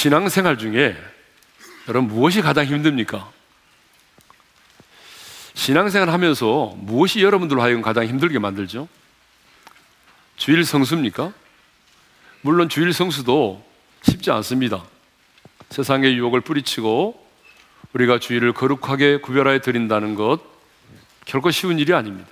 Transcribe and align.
신앙생활 0.00 0.56
중에 0.56 0.96
여러분 1.86 2.08
무엇이 2.08 2.40
가장 2.40 2.64
힘듭니까? 2.64 3.30
신앙생활 5.52 6.08
하면서 6.08 6.72
무엇이 6.78 7.22
여러분들 7.22 7.60
하여금 7.60 7.82
가장 7.82 8.06
힘들게 8.06 8.38
만들죠? 8.38 8.88
주일 10.36 10.64
성수입니까? 10.64 11.34
물론 12.40 12.70
주일 12.70 12.94
성수도 12.94 13.62
쉽지 14.00 14.30
않습니다. 14.30 14.82
세상의 15.68 16.16
유혹을 16.16 16.40
뿌리치고 16.40 17.22
우리가 17.92 18.20
주일을 18.20 18.54
거룩하게 18.54 19.18
구별하여 19.18 19.60
드린다는 19.60 20.14
것 20.14 20.40
결코 21.26 21.50
쉬운 21.50 21.78
일이 21.78 21.92
아닙니다. 21.92 22.26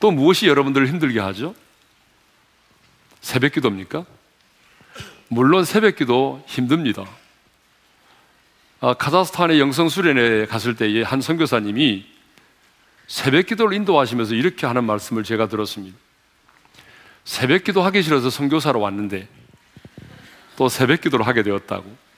또 0.00 0.10
무엇이 0.10 0.48
여러분들을 0.48 0.86
힘들게 0.86 1.18
하죠? 1.18 1.54
새벽 3.22 3.52
기도입니까? 3.52 4.04
물론 5.28 5.64
새벽 5.64 5.96
기도 5.96 6.42
힘듭니다. 6.46 7.04
아, 8.80 8.94
카자흐스탄의 8.94 9.60
영성 9.60 9.88
수련회에 9.88 10.46
갔을 10.46 10.74
때에 10.76 11.02
한 11.02 11.20
선교사님이 11.20 12.06
새벽 13.06 13.46
기도를 13.46 13.76
인도하시면서 13.76 14.34
이렇게 14.34 14.66
하는 14.66 14.84
말씀을 14.84 15.24
제가 15.24 15.48
들었습니다. 15.48 15.96
새벽 17.24 17.64
기도 17.64 17.82
하기 17.82 18.02
싫어서 18.02 18.30
선교사로 18.30 18.80
왔는데 18.80 19.28
또 20.56 20.68
새벽 20.68 21.00
기도를 21.02 21.26
하게 21.26 21.42
되었다고. 21.42 22.08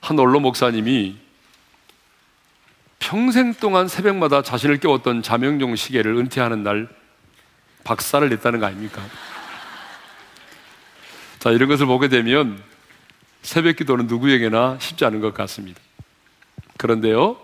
한 0.00 0.18
원로 0.18 0.40
목사님이 0.40 1.16
평생 2.98 3.54
동안 3.54 3.88
새벽마다 3.88 4.42
자신을 4.42 4.78
깨웠던 4.78 5.22
자명종 5.22 5.76
시계를 5.76 6.16
은퇴하는 6.16 6.62
날 6.62 6.88
박살을 7.84 8.28
냈다는 8.30 8.60
거 8.60 8.66
아닙니까? 8.66 9.02
자, 11.38 11.50
이런 11.50 11.68
것을 11.68 11.86
보게 11.86 12.08
되면 12.08 12.62
새벽 13.42 13.76
기도는 13.76 14.06
누구에게나 14.06 14.78
쉽지 14.80 15.04
않은 15.04 15.20
것 15.20 15.34
같습니다. 15.34 15.80
그런데요, 16.78 17.36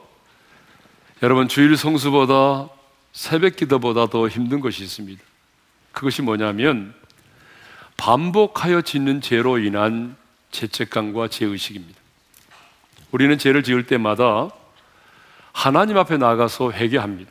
여러분, 1.22 1.48
주일 1.48 1.76
성수보다 1.76 2.68
새벽 3.12 3.56
기도보다 3.56 4.06
더 4.06 4.26
힘든 4.28 4.60
것이 4.60 4.82
있습니다. 4.82 5.22
그것이 5.92 6.22
뭐냐면, 6.22 6.94
반복하여 7.96 8.80
짓는 8.80 9.20
죄로 9.20 9.58
인한 9.58 10.16
죄책감과 10.50 11.28
죄의식입니다. 11.28 12.00
우리는 13.12 13.38
죄를 13.38 13.62
지을 13.62 13.86
때마다 13.86 14.50
하나님 15.52 15.98
앞에 15.98 16.16
나가서 16.16 16.72
회개합니다. 16.72 17.30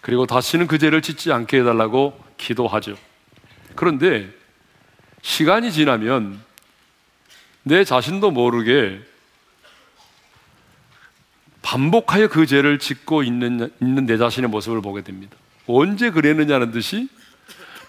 그리고 0.00 0.26
다시는 0.26 0.66
그 0.66 0.78
죄를 0.78 1.02
짓지 1.02 1.30
않게 1.30 1.60
해달라고 1.60 2.18
기도하죠. 2.38 2.96
그런데 3.76 4.39
시간이 5.22 5.72
지나면 5.72 6.42
내 7.62 7.84
자신도 7.84 8.30
모르게 8.30 9.00
반복하여 11.62 12.28
그 12.28 12.46
죄를 12.46 12.78
짓고 12.78 13.22
있는, 13.22 13.72
있는 13.80 14.06
내 14.06 14.16
자신의 14.16 14.50
모습을 14.50 14.80
보게 14.80 15.02
됩니다. 15.02 15.36
언제 15.66 16.10
그랬느냐는 16.10 16.70
듯이 16.72 17.08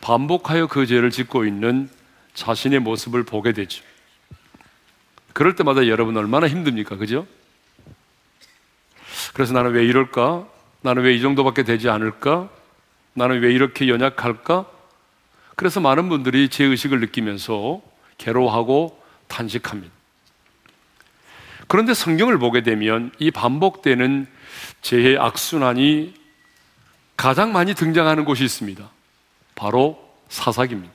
반복하여 0.01 0.67
그 0.67 0.85
죄를 0.85 1.09
짓고 1.09 1.45
있는 1.45 1.89
자신의 2.33 2.79
모습을 2.79 3.23
보게 3.23 3.53
되죠. 3.53 3.83
그럴 5.33 5.55
때마다 5.55 5.87
여러분 5.87 6.17
얼마나 6.17 6.47
힘듭니까? 6.47 6.97
그죠? 6.97 7.25
그래서 9.33 9.53
나는 9.53 9.71
왜 9.71 9.85
이럴까? 9.85 10.47
나는 10.81 11.03
왜 11.03 11.15
이 11.15 11.21
정도밖에 11.21 11.63
되지 11.63 11.89
않을까? 11.89 12.49
나는 13.13 13.39
왜 13.41 13.53
이렇게 13.53 13.87
연약할까? 13.87 14.65
그래서 15.61 15.79
많은 15.79 16.09
분들이 16.09 16.49
죄의식을 16.49 17.01
느끼면서 17.01 17.83
괴로워하고 18.17 18.99
탄식합니다. 19.27 19.93
그런데 21.67 21.93
성경을 21.93 22.39
보게 22.39 22.63
되면 22.63 23.11
이 23.19 23.29
반복되는 23.29 24.25
죄의 24.81 25.19
악순환이 25.19 26.15
가장 27.15 27.53
많이 27.53 27.75
등장하는 27.75 28.25
곳이 28.25 28.43
있습니다. 28.43 28.89
바로 29.53 30.03
사사기입니다. 30.29 30.91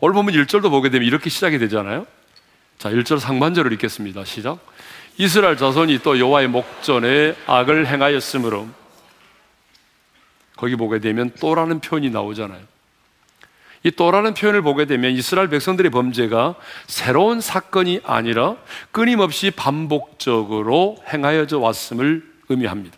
오늘 0.00 0.14
보면 0.14 0.34
1절도 0.34 0.70
보게 0.70 0.88
되면 0.88 1.06
이렇게 1.06 1.28
시작이 1.28 1.58
되잖아요. 1.58 2.06
자, 2.78 2.88
1절 2.88 3.18
상반절을 3.18 3.70
읽겠습니다. 3.74 4.24
시작. 4.24 4.66
이스라엘 5.18 5.58
자손이 5.58 5.98
또 5.98 6.18
여호와의 6.18 6.48
목전에 6.48 7.36
악을 7.46 7.86
행하였으므로 7.86 8.66
거기 10.56 10.74
보게 10.74 11.00
되면 11.00 11.30
또라는 11.38 11.80
표현이 11.80 12.08
나오잖아요. 12.08 12.71
이 13.84 13.90
또라는 13.90 14.34
표현을 14.34 14.62
보게 14.62 14.84
되면 14.84 15.12
이스라엘 15.12 15.48
백성들의 15.48 15.90
범죄가 15.90 16.54
새로운 16.86 17.40
사건이 17.40 18.00
아니라 18.04 18.56
끊임없이 18.92 19.50
반복적으로 19.50 21.02
행하여져 21.12 21.58
왔음을 21.58 22.22
의미합니다. 22.48 22.96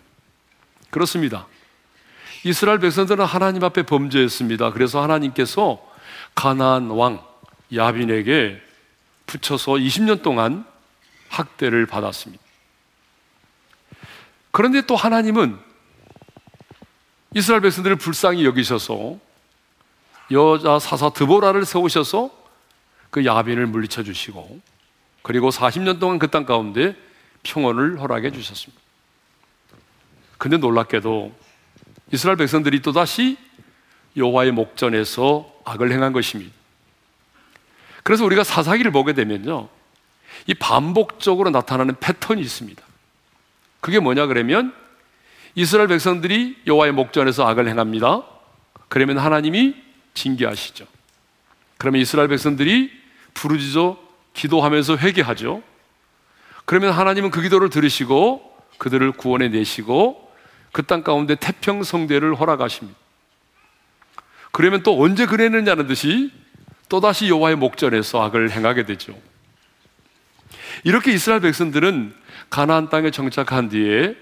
그렇습니다. 0.91 1.47
이스라엘 2.45 2.79
백성들은 2.79 3.25
하나님 3.25 3.65
앞에 3.65 3.85
범죄했습니다. 3.85 4.73
그래서 4.73 5.03
하나님께서 5.03 5.83
가나안 6.35 6.91
왕 6.91 7.23
야빈에게 7.75 8.61
붙여서 9.27 9.73
20년 9.73 10.23
동안 10.23 10.67
학대를 11.29 11.87
받았습니다. 11.87 12.43
그런데 14.51 14.83
또 14.83 14.95
하나님은 14.95 15.59
이스라엘 17.35 17.63
백성들을 17.63 17.97
불쌍히 17.97 18.45
여기셔서 18.45 19.19
여자 20.31 20.79
사사 20.79 21.11
드보라를 21.11 21.65
세우셔서 21.65 22.31
그 23.11 23.25
야빈을 23.25 23.67
물리쳐 23.67 24.03
주시고 24.03 24.61
그리고 25.23 25.51
40년 25.51 26.01
동안 26.01 26.19
그 26.19 26.29
땅 26.29 26.45
가운데 26.45 26.97
평온을 27.43 28.01
허락해 28.01 28.31
주셨습니다. 28.31 28.83
근데 30.39 30.57
놀랍게도 30.57 31.33
이스라엘 32.13 32.37
백성들이 32.37 32.83
또다시 32.83 33.37
여호와의 34.17 34.53
목전에서 34.53 35.53
악을 35.65 35.93
행한 35.93 36.13
것입니다. 36.13 36.53
그래서 38.03 38.25
우리가 38.25 38.45
사사기를 38.45 38.91
보게 38.91 39.13
되면요. 39.13 39.69
이 40.47 40.55
반복적으로 40.55 41.51
나타나는 41.51 41.97
패턴이 42.01 42.41
있습니다. 42.41 42.83
그게 43.81 44.01
뭐냐 44.01 44.27
그러면 44.27 44.75
이스라엘 45.55 45.89
백성들이 45.89 46.63
여호와의 46.67 46.93
목전에서 46.93 47.47
악을 47.47 47.69
행합니다. 47.69 48.23
그러면 48.89 49.19
하나님이 49.19 49.84
징계하시죠. 50.15 50.87
그러면 51.77 52.01
이스라엘 52.01 52.29
백성들이 52.29 52.91
부르짖어 53.35 53.99
기도하면서 54.33 54.97
회개하죠. 54.97 55.63
그러면 56.65 56.93
하나님은 56.93 57.31
그 57.31 57.43
기도를 57.43 57.69
들으시고 57.71 58.55
그들을 58.79 59.13
구원해 59.13 59.49
내시고 59.49 60.33
그 60.73 60.83
땅 60.83 61.05
가운데 61.05 61.37
태평성대를 61.37 62.35
허락하십니다. 62.35 62.99
그러면 64.51 64.83
또 64.83 65.01
언제 65.01 65.25
그랬느냐는 65.27 65.87
듯이 65.87 66.33
또다시 66.89 67.29
여호와의 67.29 67.57
목전에서 67.57 68.23
악을 68.23 68.51
행하게 68.51 68.85
되죠. 68.85 69.17
이렇게 70.83 71.13
이스라엘 71.13 71.41
백성들은 71.41 72.15
가나안 72.51 72.89
땅에 72.89 73.11
정착한 73.11 73.69
뒤에 73.69 74.17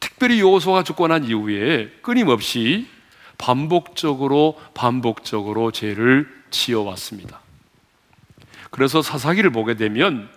특별히 0.00 0.40
여호수아가 0.40 1.08
난 1.08 1.24
이후에 1.24 1.90
끊임없이 2.02 2.88
반복적으로 3.38 4.60
반복적으로 4.74 5.70
죄를 5.70 6.28
지어왔습니다. 6.50 7.40
그래서 8.70 9.00
사사기를 9.00 9.50
보게 9.50 9.74
되면 9.74 10.28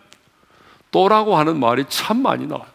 또라고 0.92 1.38
하는 1.38 1.60
말이 1.60 1.86
참 1.90 2.22
많이 2.22 2.48
나와요. 2.48 2.68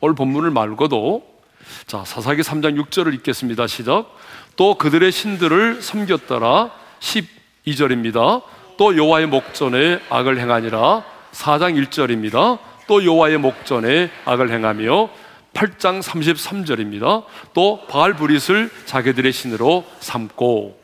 오늘 0.00 0.14
본문을 0.14 0.50
말고도 0.50 1.38
자, 1.86 2.04
사사기 2.04 2.42
3장 2.42 2.82
6절을 2.84 3.14
읽겠습니다. 3.14 3.66
시작. 3.66 4.14
또 4.56 4.74
그들의 4.74 5.10
신들을 5.12 5.82
섬겼더라. 5.82 6.70
12절입니다. 7.00 8.42
또 8.76 8.96
여호와의 8.96 9.26
목전에 9.26 10.00
악을 10.08 10.38
행하니라. 10.38 11.04
4장 11.32 11.86
1절입니다. 11.86 12.58
또 12.86 13.04
여호와의 13.04 13.38
목전에 13.38 14.10
악을 14.24 14.50
행하며 14.50 15.10
8장 15.54 16.02
33절입니다. 16.02 17.24
또 17.54 17.86
바알 17.88 18.14
브릿을 18.14 18.70
자기들의 18.86 19.32
신으로 19.32 19.84
삼고 20.00 20.80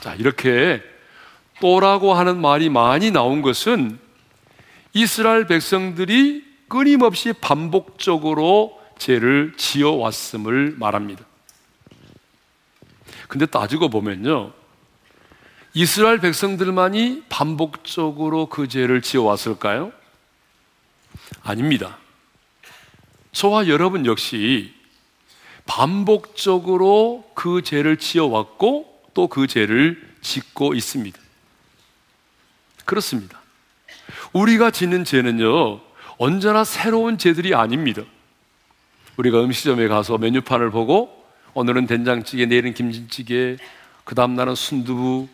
자, 0.00 0.14
이렇게 0.14 0.82
또라고 1.60 2.14
하는 2.14 2.40
말이 2.40 2.68
많이 2.68 3.10
나온 3.10 3.42
것은 3.42 3.98
이스라엘 4.92 5.46
백성들이 5.46 6.44
끊임없이 6.68 7.32
반복적으로 7.32 8.80
죄를 8.98 9.54
지어 9.56 9.92
왔음을 9.92 10.74
말합니다. 10.78 11.24
근데 13.28 13.46
따지고 13.46 13.88
보면요. 13.88 14.52
이스라엘 15.74 16.18
백성들만이 16.18 17.24
반복적으로 17.28 18.46
그 18.46 18.68
죄를 18.68 19.02
지어 19.02 19.22
왔을까요? 19.22 19.92
아닙니다. 21.42 21.98
저와 23.36 23.68
여러분 23.68 24.06
역시 24.06 24.72
반복적으로 25.66 27.30
그 27.34 27.60
죄를 27.60 27.98
지어왔고 27.98 29.02
또 29.12 29.28
그 29.28 29.46
죄를 29.46 30.00
짓고 30.22 30.72
있습니다. 30.72 31.18
그렇습니다. 32.86 33.38
우리가 34.32 34.70
짓는 34.70 35.04
죄는요, 35.04 35.80
언제나 36.16 36.64
새로운 36.64 37.18
죄들이 37.18 37.54
아닙니다. 37.54 38.02
우리가 39.18 39.44
음식점에 39.44 39.86
가서 39.88 40.16
메뉴판을 40.16 40.70
보고 40.70 41.22
오늘은 41.52 41.86
된장찌개, 41.86 42.46
내일은 42.46 42.72
김치찌개, 42.72 43.58
그 44.04 44.14
다음날은 44.14 44.54
순두부 44.54 45.28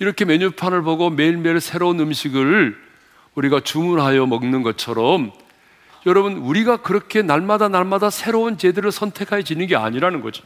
이렇게 0.00 0.24
메뉴판을 0.24 0.82
보고 0.82 1.08
매일매일 1.08 1.60
새로운 1.60 2.00
음식을 2.00 2.76
우리가 3.36 3.60
주문하여 3.60 4.26
먹는 4.26 4.64
것처럼 4.64 5.30
여러분 6.08 6.38
우리가 6.38 6.78
그렇게 6.78 7.20
날마다 7.20 7.68
날마다 7.68 8.08
새로운 8.08 8.56
제들을 8.56 8.90
선택하여 8.90 9.42
지는 9.42 9.66
게 9.66 9.76
아니라는 9.76 10.22
거죠. 10.22 10.42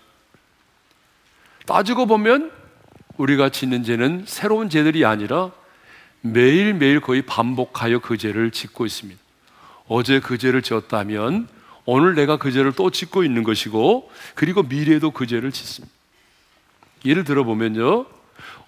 따지고 1.66 2.06
보면 2.06 2.50
우리가 3.16 3.50
짓는 3.50 3.84
죄는 3.84 4.24
새로운 4.26 4.68
죄들이 4.68 5.04
아니라 5.04 5.52
매일매일 6.20 7.00
거의 7.00 7.22
반복하여 7.22 8.00
그 8.00 8.16
죄를 8.16 8.50
짓고 8.50 8.86
있습니다. 8.86 9.20
어제 9.86 10.18
그 10.18 10.36
죄를 10.36 10.62
지었다면 10.62 11.46
오늘 11.84 12.16
내가 12.16 12.38
그 12.38 12.50
죄를 12.50 12.72
또 12.72 12.90
짓고 12.90 13.22
있는 13.22 13.44
것이고 13.44 14.10
그리고 14.34 14.64
미래에도 14.64 15.12
그 15.12 15.28
죄를 15.28 15.52
짓습니다. 15.52 15.94
예를 17.04 17.22
들어 17.22 17.44
보면요. 17.44 18.06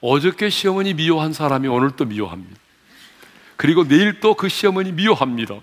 어저께 0.00 0.48
시어머니 0.48 0.94
미워한 0.94 1.32
사람이 1.32 1.66
오늘 1.66 1.90
또 1.96 2.04
미워합니다. 2.04 2.56
그리고 3.56 3.82
내일 3.82 4.20
또 4.20 4.34
그 4.34 4.48
시어머니 4.48 4.92
미워합니다. 4.92 5.56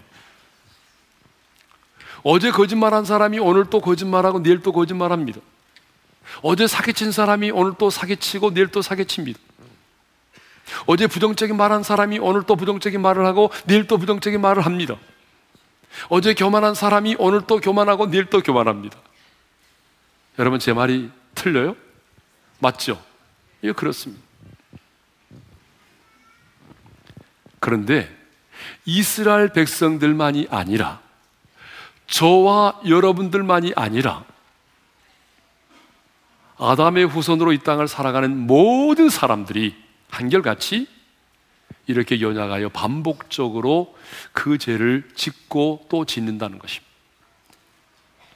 어제 2.23 2.51
거짓말한 2.51 3.05
사람이 3.05 3.39
오늘 3.39 3.65
또 3.69 3.79
거짓말하고 3.81 4.43
내일 4.43 4.61
또 4.61 4.71
거짓말합니다. 4.71 5.39
어제 6.41 6.67
사기친 6.67 7.11
사람이 7.11 7.51
오늘 7.51 7.73
또 7.77 7.89
사기치고 7.89 8.53
내일 8.53 8.67
또 8.67 8.81
사기칩니다. 8.81 9.39
어제 10.85 11.07
부정적인 11.07 11.57
말한 11.57 11.83
사람이 11.83 12.19
오늘 12.19 12.43
또 12.43 12.55
부정적인 12.55 13.01
말을 13.01 13.25
하고 13.25 13.51
내일 13.65 13.87
또 13.87 13.97
부정적인 13.97 14.39
말을 14.39 14.65
합니다. 14.65 14.95
어제 16.07 16.33
교만한 16.33 16.73
사람이 16.73 17.17
오늘 17.19 17.41
또 17.47 17.59
교만하고 17.59 18.09
내일 18.09 18.25
또 18.25 18.41
교만합니다. 18.41 18.97
여러분 20.39 20.59
제 20.59 20.73
말이 20.73 21.11
틀려요? 21.35 21.75
맞죠? 22.59 23.01
이거 23.61 23.73
그렇습니다. 23.73 24.21
그런데 27.59 28.15
이스라엘 28.85 29.49
백성들만이 29.49 30.47
아니라 30.49 31.01
저와 32.11 32.81
여러분들만이 32.85 33.73
아니라 33.75 34.25
아담의 36.57 37.07
후손으로 37.07 37.53
이 37.53 37.59
땅을 37.59 37.87
살아가는 37.87 38.37
모든 38.37 39.09
사람들이 39.09 39.75
한결같이 40.09 40.87
이렇게 41.87 42.21
연약하여 42.21 42.69
반복적으로 42.69 43.97
그 44.33 44.57
죄를 44.57 45.09
짓고 45.15 45.87
또 45.89 46.05
짓는다는 46.05 46.59
것입니다. 46.59 46.91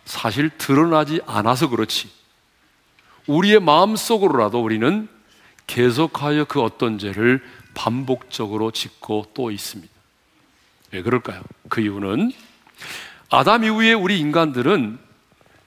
사실 0.06 0.50
드러나지 0.58 1.22
않아서 1.26 1.70
그렇지. 1.70 2.10
우리의 3.28 3.60
마음 3.60 3.96
속으로라도 3.96 4.64
우리는 4.64 5.10
계속하여 5.68 6.46
그 6.46 6.62
어떤 6.62 6.98
죄를 6.98 7.44
반복적으로 7.74 8.72
짓고 8.72 9.32
또 9.34 9.52
있습니다. 9.52 9.94
왜 10.92 11.02
그럴까요? 11.02 11.42
그 11.70 11.82
이유는 11.82 12.32
아담 13.36 13.66
이후에 13.66 13.92
우리 13.92 14.18
인간들은 14.20 14.98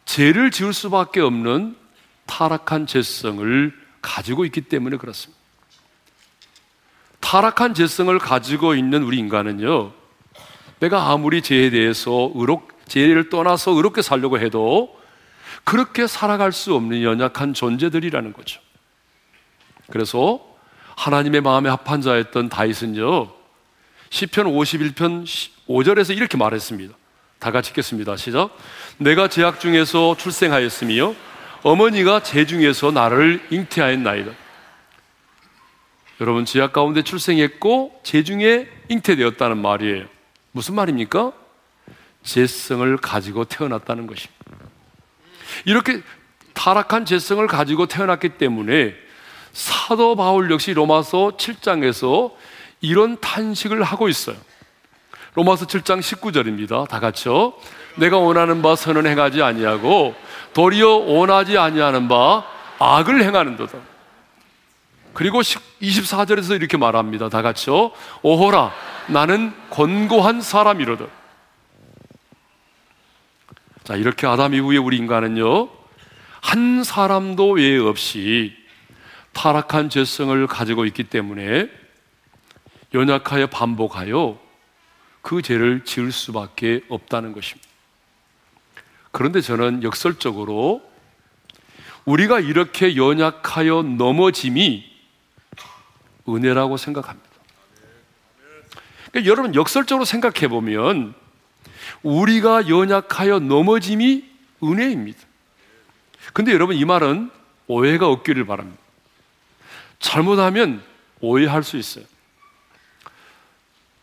죄를 0.06 0.50
지을 0.50 0.72
수밖에 0.72 1.20
없는 1.20 1.76
타락한 2.24 2.86
죄성을 2.86 3.74
가지고 4.00 4.46
있기 4.46 4.62
때문에 4.62 4.96
그렇습니다. 4.96 5.38
타락한 7.20 7.74
죄성을 7.74 8.18
가지고 8.18 8.74
있는 8.74 9.02
우리 9.02 9.18
인간은요, 9.18 9.92
내가 10.80 11.10
아무리 11.10 11.42
죄에 11.42 11.68
대해서 11.68 12.32
의롭, 12.34 12.68
죄를 12.88 13.28
떠나서 13.28 13.72
의롭게 13.72 14.00
살려고 14.00 14.38
해도 14.38 14.98
그렇게 15.64 16.06
살아갈 16.06 16.52
수 16.52 16.74
없는 16.74 17.02
연약한 17.02 17.52
존재들이라는 17.52 18.32
거죠. 18.32 18.62
그래서 19.90 20.40
하나님의 20.96 21.42
마음에 21.42 21.68
합한 21.68 22.00
자였던 22.00 22.48
다윗은요, 22.48 23.30
시편 24.08 24.46
51편 24.46 25.26
5절에서 25.68 26.16
이렇게 26.16 26.38
말했습니다. 26.38 26.94
다 27.38 27.50
같이 27.52 27.70
읽겠습니다. 27.70 28.16
시작. 28.16 28.56
내가 28.98 29.28
제약 29.28 29.60
중에서 29.60 30.16
출생하였으며 30.16 31.14
어머니가 31.62 32.22
제 32.22 32.46
중에서 32.46 32.90
나를 32.90 33.40
잉태하였나이다. 33.50 34.32
여러분 36.20 36.44
제약 36.44 36.72
가운데 36.72 37.02
출생했고 37.02 38.00
제 38.02 38.24
중에 38.24 38.68
잉태되었다는 38.88 39.58
말이에요. 39.58 40.06
무슨 40.50 40.74
말입니까? 40.74 41.32
재성을 42.24 42.96
가지고 42.96 43.44
태어났다는 43.44 44.06
것입니다. 44.06 44.34
이렇게 45.64 46.02
타락한 46.54 47.04
재성을 47.04 47.46
가지고 47.46 47.86
태어났기 47.86 48.30
때문에 48.30 48.94
사도 49.52 50.16
바울 50.16 50.50
역시 50.50 50.74
로마서 50.74 51.36
7장에서 51.36 52.32
이런 52.80 53.20
탄식을 53.20 53.82
하고 53.82 54.08
있어요. 54.08 54.36
로마서 55.38 55.66
7장 55.66 56.00
19절입니다. 56.00 56.88
다 56.88 56.98
같이요. 56.98 57.52
내가 57.94 58.18
원하는 58.18 58.60
바 58.60 58.74
선은 58.74 59.06
행하지 59.06 59.40
아니하고 59.40 60.16
도리어 60.52 60.88
원하지 60.88 61.56
아니하는 61.56 62.08
바 62.08 62.44
악을 62.80 63.22
행하는도다. 63.22 63.78
그리고 65.14 65.40
24절에서 65.40 66.56
이렇게 66.56 66.76
말합니다. 66.76 67.28
다 67.28 67.42
같이요. 67.42 67.92
오호라 68.22 68.72
나는 69.06 69.52
권고한 69.70 70.40
사람이로다. 70.40 71.06
자, 73.84 73.94
이렇게 73.94 74.26
아담 74.26 74.54
이후에 74.54 74.76
우리 74.76 74.96
인간은요. 74.96 75.68
한 76.40 76.82
사람도 76.82 77.52
외에 77.52 77.78
없이 77.78 78.56
타락한 79.34 79.88
죄성을 79.88 80.48
가지고 80.48 80.84
있기 80.84 81.04
때문에 81.04 81.70
연약하여 82.92 83.46
반복하여 83.46 84.47
그 85.22 85.42
죄를 85.42 85.84
지을 85.84 86.12
수밖에 86.12 86.82
없다는 86.88 87.32
것입니다. 87.32 87.68
그런데 89.10 89.40
저는 89.40 89.82
역설적으로 89.82 90.82
우리가 92.04 92.40
이렇게 92.40 92.96
연약하여 92.96 93.82
넘어짐이 93.82 94.84
은혜라고 96.28 96.76
생각합니다. 96.76 97.28
그러니까 99.10 99.30
여러분 99.30 99.54
역설적으로 99.54 100.04
생각해 100.04 100.48
보면 100.48 101.14
우리가 102.02 102.68
연약하여 102.68 103.40
넘어짐이 103.40 104.24
은혜입니다. 104.62 105.18
근데 106.32 106.52
여러분 106.52 106.76
이 106.76 106.84
말은 106.84 107.30
오해가 107.66 108.08
없기를 108.08 108.46
바랍니다. 108.46 108.80
잘못하면 109.98 110.82
오해할 111.20 111.62
수 111.62 111.76
있어요. 111.76 112.04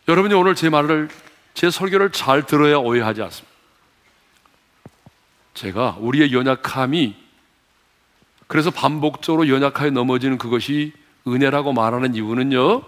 여러분이 0.08 0.34
오늘 0.34 0.54
제 0.54 0.68
말을, 0.70 1.08
제 1.54 1.68
설교를 1.70 2.12
잘 2.12 2.44
들어야 2.44 2.76
오해하지 2.76 3.22
않습니다. 3.22 3.56
제가 5.54 5.96
우리의 5.98 6.32
연약함이 6.32 7.16
그래서 8.46 8.70
반복적으로 8.70 9.48
연약하게 9.48 9.90
넘어지는 9.90 10.38
그것이 10.38 10.92
은혜라고 11.26 11.72
말하는 11.72 12.14
이유는요, 12.14 12.82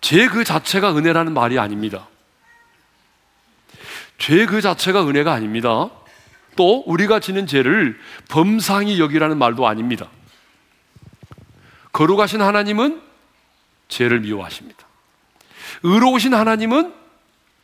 죄 0.00 0.26
그 0.26 0.42
자체가 0.42 0.96
은혜라는 0.96 1.34
말이 1.34 1.58
아닙니다. 1.58 2.08
죄 4.18 4.46
그 4.46 4.60
자체가 4.60 5.06
은혜가 5.06 5.32
아닙니다. 5.32 5.90
또 6.56 6.80
우리가 6.86 7.20
지는 7.20 7.46
죄를 7.46 8.00
범상이 8.28 8.98
여기라는 8.98 9.38
말도 9.38 9.68
아닙니다. 9.68 10.08
거룩하신 11.92 12.42
하나님은 12.42 13.09
죄를 13.90 14.20
미워하십니다. 14.20 14.86
의로우신 15.82 16.32
하나님은 16.32 16.94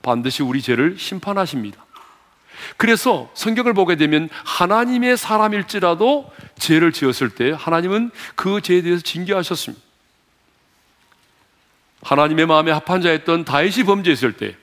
반드시 0.02 0.42
우리 0.42 0.60
죄를 0.60 0.98
심판하십니다. 0.98 1.84
그래서 2.76 3.30
성경을 3.34 3.74
보게 3.74 3.96
되면 3.96 4.28
하나님의 4.44 5.16
사람일지라도 5.16 6.30
죄를 6.58 6.92
지었을 6.92 7.30
때 7.30 7.54
하나님은 7.56 8.10
그 8.34 8.60
죄에 8.60 8.82
대해서 8.82 9.02
징계하셨습니다. 9.02 9.84
하나님의 12.02 12.46
마음에 12.46 12.70
합한 12.70 13.00
자였던 13.02 13.44
다윗이 13.44 13.84
범죄했을 13.84 14.32
때 14.32 14.56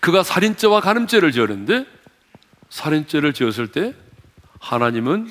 그가 0.00 0.22
살인죄와 0.22 0.80
간음죄를 0.80 1.32
지었는데 1.32 1.86
살인죄를 2.68 3.32
지었을 3.32 3.72
때 3.72 3.94
하나님은 4.60 5.30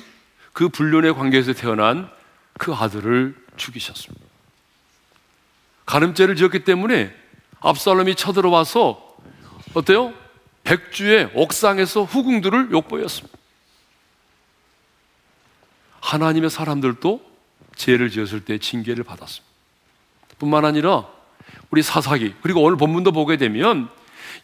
그 0.52 0.68
불륜의 0.68 1.14
관계에서 1.14 1.52
태어난 1.52 2.10
그 2.58 2.74
아들을 2.74 3.34
죽이셨습니다. 3.56 4.29
간음죄를 5.90 6.36
지었기 6.36 6.60
때문에 6.60 7.12
압살롬이 7.58 8.14
쳐들어와서 8.14 9.16
어때요? 9.74 10.14
백주의 10.62 11.28
옥상에서 11.34 12.04
후궁들을 12.04 12.70
욕보였습니다. 12.70 13.36
하나님의 16.00 16.48
사람들도 16.48 17.20
죄를 17.74 18.10
지었을 18.10 18.44
때 18.44 18.58
징계를 18.58 19.02
받았습니다. 19.02 19.50
뿐만 20.38 20.64
아니라 20.64 21.08
우리 21.70 21.82
사사기 21.82 22.34
그리고 22.40 22.62
오늘 22.62 22.76
본문도 22.76 23.10
보게 23.10 23.36
되면 23.36 23.88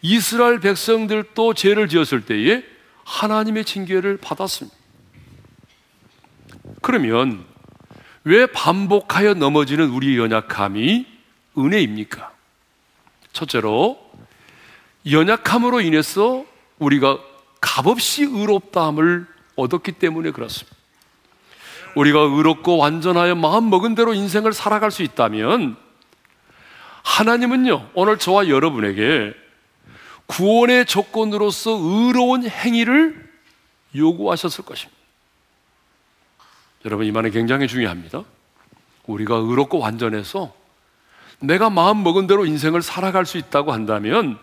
이스라엘 0.02 0.58
백성들도 0.58 1.54
죄를 1.54 1.88
지었을 1.88 2.26
때에 2.26 2.64
하나님의 3.04 3.64
징계를 3.64 4.16
받았습니다. 4.16 4.76
그러면 6.82 7.44
왜 8.24 8.46
반복하여 8.46 9.34
넘어지는 9.34 9.90
우리의 9.90 10.18
연약함이 10.18 11.15
은혜입니까? 11.56 12.32
첫째로 13.32 13.98
연약함으로 15.10 15.80
인해서 15.80 16.44
우리가 16.78 17.18
값없이 17.60 18.25
의롭다함을 18.25 19.26
얻었기 19.56 19.92
때문에 19.92 20.30
그렇습니다. 20.30 20.76
우리가 21.94 22.20
의롭고 22.20 22.76
완전하여 22.76 23.34
마음 23.34 23.70
먹은 23.70 23.94
대로 23.94 24.14
인생을 24.14 24.52
살아갈 24.52 24.90
수 24.90 25.02
있다면 25.02 25.76
하나님은요, 27.02 27.90
오늘 27.94 28.18
저와 28.18 28.48
여러분에게 28.48 29.32
구원의 30.26 30.86
조건으로서 30.86 31.70
의로운 31.70 32.48
행위를 32.48 33.30
요구하셨을 33.94 34.64
것입니다. 34.64 35.00
여러분, 36.84 37.06
이 37.06 37.12
말은 37.12 37.30
굉장히 37.30 37.68
중요합니다. 37.68 38.25
우리가 39.06 39.36
의롭고 39.36 39.78
완전해서 39.78 40.52
내가 41.40 41.70
마음 41.70 42.02
먹은 42.02 42.26
대로 42.26 42.46
인생을 42.46 42.82
살아갈 42.82 43.26
수 43.26 43.38
있다고 43.38 43.72
한다면 43.72 44.38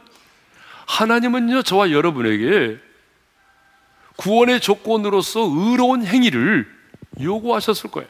하나님은요, 0.85 1.63
저와 1.63 1.91
여러분에게 1.91 2.77
구원의 4.17 4.61
조건으로서 4.61 5.41
의로운 5.41 6.05
행위를 6.05 6.67
요구하셨을 7.19 7.89
거예요. 7.91 8.09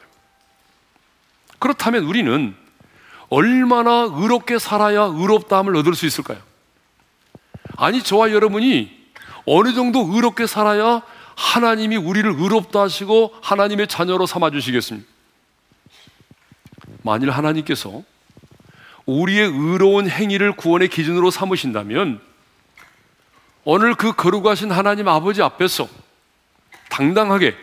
그렇다면 1.58 2.04
우리는 2.04 2.54
얼마나 3.30 4.08
의롭게 4.10 4.58
살아야 4.58 5.02
의롭다함을 5.02 5.74
얻을 5.76 5.94
수 5.94 6.04
있을까요? 6.06 6.38
아니, 7.76 8.02
저와 8.02 8.32
여러분이 8.32 9.04
어느 9.46 9.72
정도 9.72 10.00
의롭게 10.12 10.46
살아야 10.46 11.02
하나님이 11.36 11.96
우리를 11.96 12.30
의롭다 12.30 12.82
하시고 12.82 13.34
하나님의 13.42 13.88
자녀로 13.88 14.26
삼아 14.26 14.50
주시겠습니까? 14.50 15.08
만일 17.02 17.30
하나님께서 17.30 18.02
우리의 19.06 19.48
의로운 19.48 20.08
행위를 20.08 20.56
구원의 20.56 20.88
기준으로 20.88 21.30
삼으신다면 21.30 22.20
오늘 23.64 23.94
그 23.94 24.14
거룩하신 24.14 24.70
하나님 24.72 25.08
아버지 25.08 25.42
앞에서 25.42 25.88
당당하게 26.90 27.56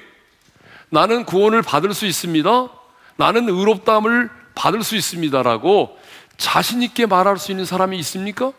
나는 0.89 1.25
구원을 1.25 1.61
받을 1.61 1.93
수 1.93 2.05
있습니다. 2.05 2.69
나는 3.17 3.47
의롭다함을 3.49 4.29
받을 4.55 4.83
수 4.83 4.95
있습니다라고 4.95 5.97
자신 6.37 6.81
있게 6.81 7.05
말할 7.05 7.37
수 7.37 7.51
있는 7.51 7.65
사람이 7.65 7.97
있습니까? 7.99 8.51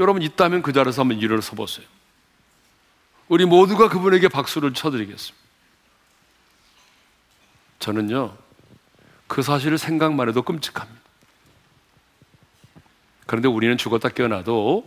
여러분 0.00 0.22
있다면 0.22 0.62
그 0.62 0.72
자리에서 0.72 1.02
한번 1.02 1.18
일어서 1.18 1.54
보세요. 1.54 1.86
우리 3.28 3.44
모두가 3.44 3.88
그분에게 3.88 4.28
박수를 4.28 4.72
쳐드리겠습니다. 4.74 5.42
저는요, 7.78 8.36
그 9.26 9.42
사실을 9.42 9.76
생각만 9.76 10.28
해도 10.28 10.42
끔찍합니다. 10.42 11.01
그런데 13.26 13.48
우리는 13.48 13.76
죽었다 13.76 14.08
깨어나도 14.08 14.84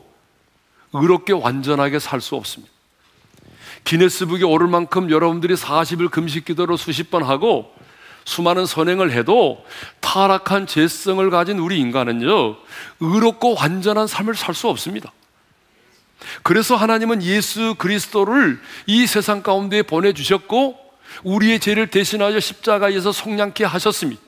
의롭게 0.94 1.34
완전하게 1.34 2.00
살 2.00 2.22
수 2.22 2.36
없습니다. 2.36 2.74
기네스북에 3.84 4.44
오를 4.44 4.68
만큼 4.68 5.12
여러분들이 5.12 5.54
40일 5.56 6.10
금식 6.10 6.46
기도를 6.46 6.77
수십 6.77 7.12
번 7.12 7.24
하고 7.24 7.74
수많은 8.25 8.65
선행을 8.65 9.12
해도 9.12 9.63
타락한 10.00 10.65
죄성을 10.65 11.30
가진 11.30 11.60
우리 11.60 11.80
인간은요, 11.80 12.58
의롭고 13.00 13.56
완전한 13.56 14.08
삶을 14.08 14.36
살 14.36 14.56
수 14.56 14.68
없습니다. 14.68 15.13
그래서 16.42 16.75
하나님은 16.75 17.22
예수 17.22 17.75
그리스도를 17.77 18.60
이 18.88 19.06
세상 19.06 19.44
가운데 19.44 19.84
보내주셨고, 19.84 20.75
우리의 21.24 21.60
죄를 21.60 21.88
대신하여 21.88 22.39
십자가에서 22.39 23.12
속량케 23.12 23.63
하셨습니다. 23.63 24.22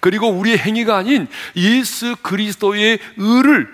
그리고 0.00 0.28
우리의 0.28 0.58
행위가 0.58 0.96
아닌 0.96 1.28
예수 1.56 2.16
그리스도의 2.22 2.98
의를 3.16 3.68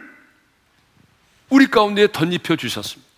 우리 1.48 1.66
가운데 1.66 2.10
덧입혀 2.10 2.56
주셨습니다. 2.56 3.10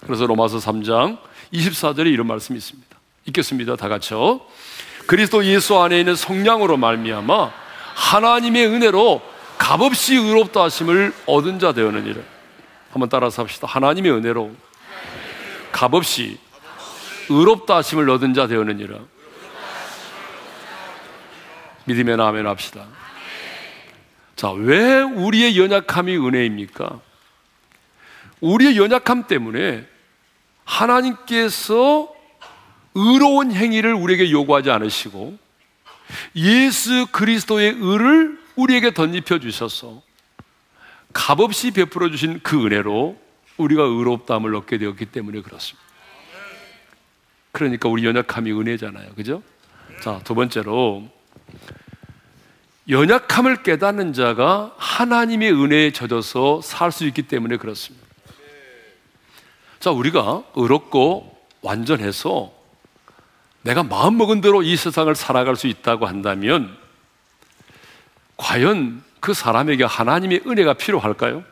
그래서 0.00 0.26
로마서 0.26 0.58
3장 0.58 1.18
24절에 1.52 2.12
이런 2.12 2.26
말씀이 2.26 2.56
있습니다. 2.58 2.96
읽겠습니다. 3.26 3.76
다 3.76 3.88
같이요. 3.88 4.40
그리스도 5.06 5.44
예수 5.44 5.78
안에 5.78 5.98
있는 5.98 6.16
성량으로 6.16 6.76
말미암아 6.76 7.52
하나님의 7.94 8.66
은혜로 8.66 9.22
값없이 9.58 10.16
의롭다 10.16 10.64
하심을 10.64 11.12
얻은 11.26 11.58
자 11.58 11.72
되었느니라. 11.72 12.20
한번 12.92 13.08
따라서 13.08 13.42
합시다. 13.42 13.66
하나님의 13.68 14.12
은혜로 14.12 14.54
값없이 15.72 16.38
의롭다 17.28 17.76
하심을 17.76 18.10
얻은 18.10 18.34
자 18.34 18.46
되었느니라. 18.46 18.98
믿으면 21.92 22.20
아멘 22.20 22.46
합시다. 22.46 22.86
자, 24.34 24.50
왜 24.50 25.00
우리의 25.00 25.58
연약함이 25.58 26.16
은혜입니까? 26.16 27.00
우리의 28.40 28.76
연약함 28.76 29.26
때문에 29.28 29.86
하나님께서 30.64 32.12
의로운 32.94 33.52
행위를 33.52 33.94
우리에게 33.94 34.30
요구하지 34.30 34.70
않으시고 34.70 35.38
예수 36.36 37.06
그리스도의 37.12 37.76
의를 37.78 38.38
우리에게 38.56 38.92
덧입혀 38.92 39.38
주셔서 39.38 40.02
값없이 41.12 41.70
베풀어 41.70 42.10
주신 42.10 42.40
그 42.42 42.66
은혜로 42.66 43.20
우리가 43.58 43.82
의롭다함을 43.82 44.54
얻게 44.54 44.78
되었기 44.78 45.06
때문에 45.06 45.42
그렇습니다. 45.42 45.82
그러니까 47.52 47.88
우리 47.88 48.04
연약함이 48.04 48.50
은혜잖아요. 48.50 49.14
그죠? 49.14 49.42
자, 50.02 50.20
두 50.24 50.34
번째로 50.34 51.08
연약함을 52.88 53.62
깨닫는 53.62 54.12
자가 54.12 54.74
하나님의 54.76 55.52
은혜에 55.52 55.92
젖어서 55.92 56.60
살 56.62 56.90
수 56.90 57.06
있기 57.06 57.22
때문에 57.22 57.56
그렇습니다. 57.56 58.04
자, 59.78 59.90
우리가 59.90 60.42
의롭고 60.54 61.38
완전해서 61.60 62.52
내가 63.62 63.84
마음먹은 63.84 64.40
대로 64.40 64.62
이 64.62 64.76
세상을 64.76 65.14
살아갈 65.14 65.54
수 65.54 65.68
있다고 65.68 66.06
한다면 66.06 66.76
과연 68.36 69.02
그 69.20 69.34
사람에게 69.34 69.84
하나님의 69.84 70.42
은혜가 70.46 70.74
필요할까요? 70.74 71.44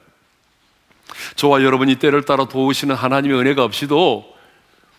저와 1.37 1.63
여러분이 1.63 1.97
때를 1.97 2.25
따라 2.25 2.47
도우시는 2.47 2.95
하나님의 2.97 3.39
은혜가 3.39 3.63
없이도 3.63 4.37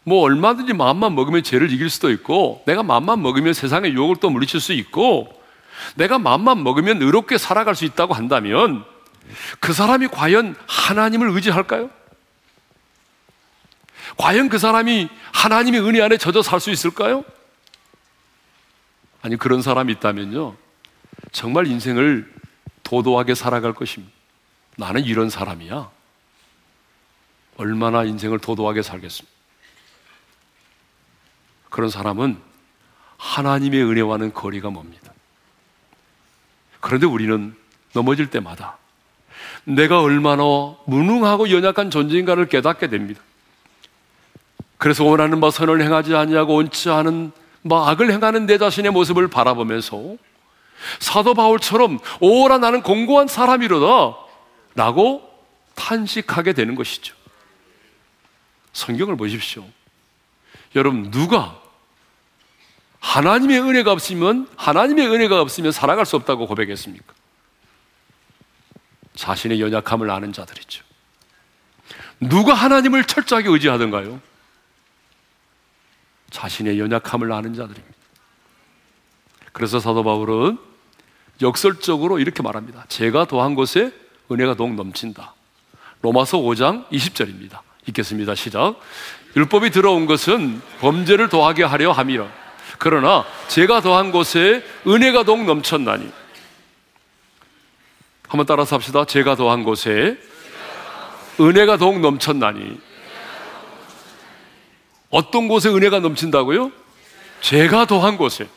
뭐 0.04 0.22
얼마든지 0.22 0.74
마음만 0.74 1.14
먹으면 1.14 1.44
죄를 1.44 1.72
이길 1.72 1.90
수도 1.90 2.10
있고 2.12 2.64
내가 2.66 2.84
마음만 2.84 3.22
먹으면 3.22 3.54
세상의 3.54 3.92
유혹을 3.94 4.16
또 4.22 4.30
물리칠 4.30 4.62
수 4.62 4.72
있고 4.72 5.41
내가 5.96 6.20
마음만 6.20 6.64
먹으면 6.64 7.02
의롭게 7.02 7.38
살아갈 7.38 7.76
수 7.76 7.86
있다고 7.86 8.14
한다면 8.14 8.84
그 9.60 9.74
사람이 9.74 10.08
과연 10.08 10.56
하나님을 10.68 11.30
의지할까요? 11.30 11.90
과연 14.18 14.50
그 14.50 14.58
사람이 14.58 15.10
하나님의 15.34 15.82
은혜 15.82 16.02
안에 16.02 16.18
젖어 16.18 16.42
살 16.42 16.60
수 16.60 16.70
있을까요? 16.70 17.24
아니, 19.22 19.38
그런 19.38 19.62
사람이 19.62 19.94
있다면요. 19.94 20.56
정말 21.32 21.68
인생을 21.68 22.32
도도하게 22.84 23.36
살아갈 23.36 23.74
것입니다. 23.74 24.14
나는 24.78 25.04
이런 25.06 25.30
사람이야. 25.30 25.90
얼마나 27.58 28.04
인생을 28.04 28.40
도도하게 28.40 28.82
살겠습니까? 28.82 29.32
그런 31.70 31.90
사람은 31.90 32.42
하나님의 33.18 33.84
은혜와는 33.84 34.34
거리가 34.34 34.70
멉니다. 34.72 35.01
그런데 36.82 37.06
우리는 37.06 37.56
넘어질 37.94 38.30
때마다 38.30 38.78
내가 39.64 40.02
얼마나 40.02 40.44
무능하고 40.86 41.50
연약한 41.52 41.90
존재인가를 41.90 42.48
깨닫게 42.48 42.90
됩니다. 42.90 43.22
그래서 44.78 45.04
원하는 45.04 45.40
바 45.40 45.52
선을 45.52 45.82
행하지 45.82 46.16
아니하고 46.16 46.56
원치 46.56 46.90
않은 46.90 47.32
바 47.70 47.90
악을 47.90 48.12
행하는 48.12 48.48
내 48.48 48.58
자신의 48.58 48.92
모습을 48.92 49.28
바라보면서 49.28 50.16
사도 51.00 51.36
바울처럼 51.36 52.00
오라 52.20 52.58
나는 52.58 52.82
공고한 52.82 53.28
사람이로다 53.28 54.18
라고 54.74 55.22
탄식하게 55.76 56.54
되는 56.54 56.74
것이죠. 56.74 57.16
성경을 58.74 59.16
보십시오. 59.18 59.64
여러분 60.76 61.12
누가 61.12 61.61
하나님의 63.02 63.60
은혜가 63.60 63.92
없으면 63.92 64.48
하나님의 64.56 65.08
은혜가 65.08 65.42
없으면 65.42 65.72
살아갈 65.72 66.06
수 66.06 66.16
없다고 66.16 66.48
고백했습니까? 66.48 67.14
자신의 69.16 69.60
연약함을 69.60 70.10
아는 70.10 70.32
자들이죠. 70.32 70.84
누가 72.20 72.54
하나님을 72.54 73.04
철저하게 73.06 73.50
의지하던가요? 73.50 74.22
자신의 76.30 76.80
연약함을 76.80 77.32
아는 77.32 77.54
자들입니다. 77.54 77.98
그래서 79.52 79.80
사도 79.80 80.04
바울은 80.04 80.58
역설적으로 81.42 82.20
이렇게 82.20 82.42
말합니다. 82.44 82.86
제가 82.88 83.26
더한 83.26 83.56
곳에 83.56 83.92
은혜가 84.32 84.56
더욱 84.56 84.76
넘친다. 84.76 85.34
로마서 86.02 86.38
5장 86.38 86.88
20절입니다. 86.90 87.60
읽겠습니다. 87.88 88.36
시작. 88.36 88.80
율법이 89.36 89.72
들어온 89.72 90.06
것은 90.06 90.62
범죄를 90.80 91.30
더하게 91.30 91.64
하려 91.64 91.92
함이라. 91.92 92.42
그러나 92.84 93.26
제가 93.48 93.82
더한 93.82 94.12
곳에 94.12 94.66
은혜가 94.88 95.24
더욱 95.24 95.44
넘쳤나니. 95.46 96.12
한번 98.28 98.46
따라서 98.48 98.76
합시다. 98.76 99.06
제가 99.06 99.36
더한 99.36 99.64
곳에 99.64 100.20
은혜가 101.40 101.78
더욱 101.78 102.00
넘쳤나니. 102.00 102.82
어떤 105.12 105.48
곳에 105.48 105.70
은혜가 105.70 106.00
넘친다고요? 106.00 106.72
제가 107.42 107.86
더한 107.86 108.18
곳에. 108.18 108.50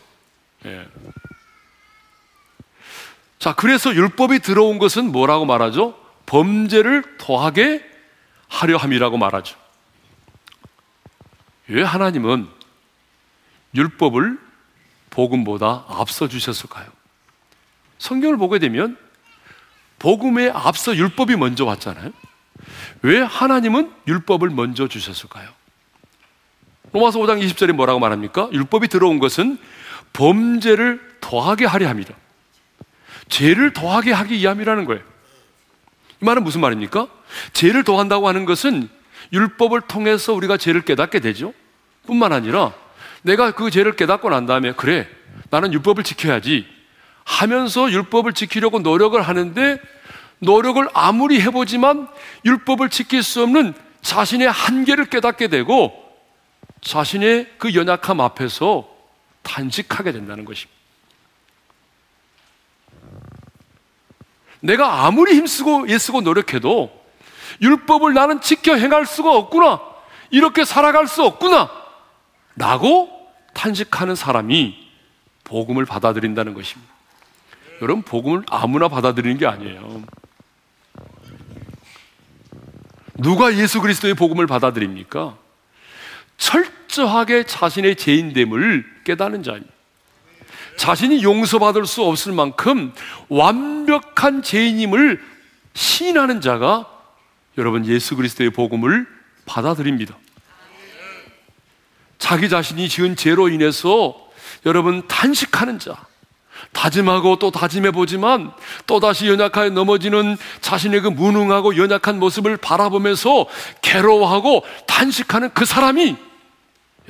예. 0.64 0.88
자, 3.38 3.54
그래서 3.54 3.94
율법이 3.94 4.38
들어온 4.38 4.78
것은 4.78 5.12
뭐라고 5.12 5.44
말하죠? 5.44 5.98
범죄를 6.24 7.18
더하게 7.18 7.84
하려 8.48 8.78
함이라고 8.78 9.18
말하죠. 9.18 9.58
왜 11.68 11.82
하나님은 11.82 12.63
율법을 13.74 14.38
복음보다 15.10 15.84
앞서 15.88 16.28
주셨을까요? 16.28 16.86
성경을 17.98 18.36
보게 18.36 18.58
되면 18.58 18.96
복음에 19.98 20.50
앞서 20.50 20.96
율법이 20.96 21.36
먼저 21.36 21.64
왔잖아요. 21.64 22.12
왜 23.02 23.20
하나님은 23.20 23.92
율법을 24.06 24.50
먼저 24.50 24.88
주셨을까요? 24.88 25.48
로마서 26.92 27.18
5장 27.18 27.44
20절에 27.44 27.72
뭐라고 27.72 27.98
말합니까? 27.98 28.48
율법이 28.52 28.88
들어온 28.88 29.18
것은 29.18 29.58
범죄를 30.12 31.18
더하게 31.20 31.64
하려 31.64 31.88
합니다. 31.88 32.14
죄를 33.28 33.72
더하게 33.72 34.12
하기 34.12 34.36
위함이라는 34.36 34.84
거예요. 34.84 35.02
이 36.20 36.24
말은 36.24 36.44
무슨 36.44 36.60
말입니까? 36.60 37.08
죄를 37.52 37.82
더한다고 37.84 38.28
하는 38.28 38.44
것은 38.44 38.88
율법을 39.32 39.82
통해서 39.82 40.32
우리가 40.34 40.56
죄를 40.56 40.82
깨닫게 40.82 41.20
되죠. 41.20 41.52
뿐만 42.06 42.32
아니라 42.32 42.72
내가 43.24 43.52
그 43.52 43.70
죄를 43.70 43.96
깨닫고 43.96 44.28
난 44.28 44.44
다음에 44.44 44.72
그래 44.72 45.08
나는 45.48 45.72
율법을 45.72 46.04
지켜야지 46.04 46.66
하면서 47.24 47.90
율법을 47.90 48.34
지키려고 48.34 48.80
노력을 48.80 49.20
하는데 49.20 49.80
노력을 50.40 50.86
아무리 50.92 51.40
해보지만 51.40 52.06
율법을 52.44 52.90
지킬 52.90 53.22
수 53.22 53.42
없는 53.42 53.72
자신의 54.02 54.50
한계를 54.50 55.06
깨닫게 55.06 55.48
되고 55.48 55.92
자신의 56.82 57.54
그 57.56 57.74
연약함 57.74 58.20
앞에서 58.20 58.86
단식하게 59.42 60.12
된다는 60.12 60.44
것입니다. 60.44 60.74
내가 64.60 65.06
아무리 65.06 65.34
힘쓰고 65.34 65.88
애쓰고 65.88 66.20
노력해도 66.20 67.04
율법을 67.62 68.12
나는 68.12 68.42
지켜 68.42 68.76
행할 68.76 69.06
수가 69.06 69.32
없구나. 69.32 69.80
이렇게 70.30 70.66
살아갈 70.66 71.06
수 71.06 71.22
없구나. 71.22 71.70
라고 72.56 73.13
탄식하는 73.54 74.14
사람이 74.14 74.76
복음을 75.44 75.84
받아들인다는 75.84 76.54
것입니다. 76.54 76.92
여러분, 77.82 78.02
복음을 78.02 78.42
아무나 78.48 78.88
받아들이는 78.88 79.38
게 79.38 79.46
아니에요. 79.46 80.02
누가 83.16 83.54
예수 83.56 83.80
그리스도의 83.80 84.14
복음을 84.14 84.46
받아들입니까? 84.46 85.36
철저하게 86.36 87.46
자신의 87.46 87.96
죄인됨을 87.96 88.84
깨닫는 89.04 89.42
자입니다. 89.42 89.72
자신이 90.76 91.22
용서받을 91.22 91.86
수 91.86 92.02
없을 92.02 92.32
만큼 92.32 92.92
완벽한 93.28 94.42
죄인임을 94.42 95.22
시인하는 95.74 96.40
자가 96.40 96.90
여러분 97.58 97.86
예수 97.86 98.16
그리스도의 98.16 98.50
복음을 98.50 99.06
받아들입니다. 99.46 100.16
자기 102.24 102.48
자신이 102.48 102.88
지은 102.88 103.16
죄로 103.16 103.50
인해서 103.50 104.16
여러분 104.64 105.06
탄식하는 105.08 105.78
자, 105.78 106.06
다짐하고 106.72 107.38
또 107.38 107.50
다짐해 107.50 107.90
보지만 107.90 108.50
또다시 108.86 109.28
연약하게 109.28 109.68
넘어지는 109.68 110.38
자신의 110.62 111.02
그 111.02 111.08
무능하고 111.08 111.76
연약한 111.76 112.18
모습을 112.18 112.56
바라보면서 112.56 113.44
괴로워하고 113.82 114.64
탄식하는 114.86 115.50
그 115.52 115.66
사람이 115.66 116.16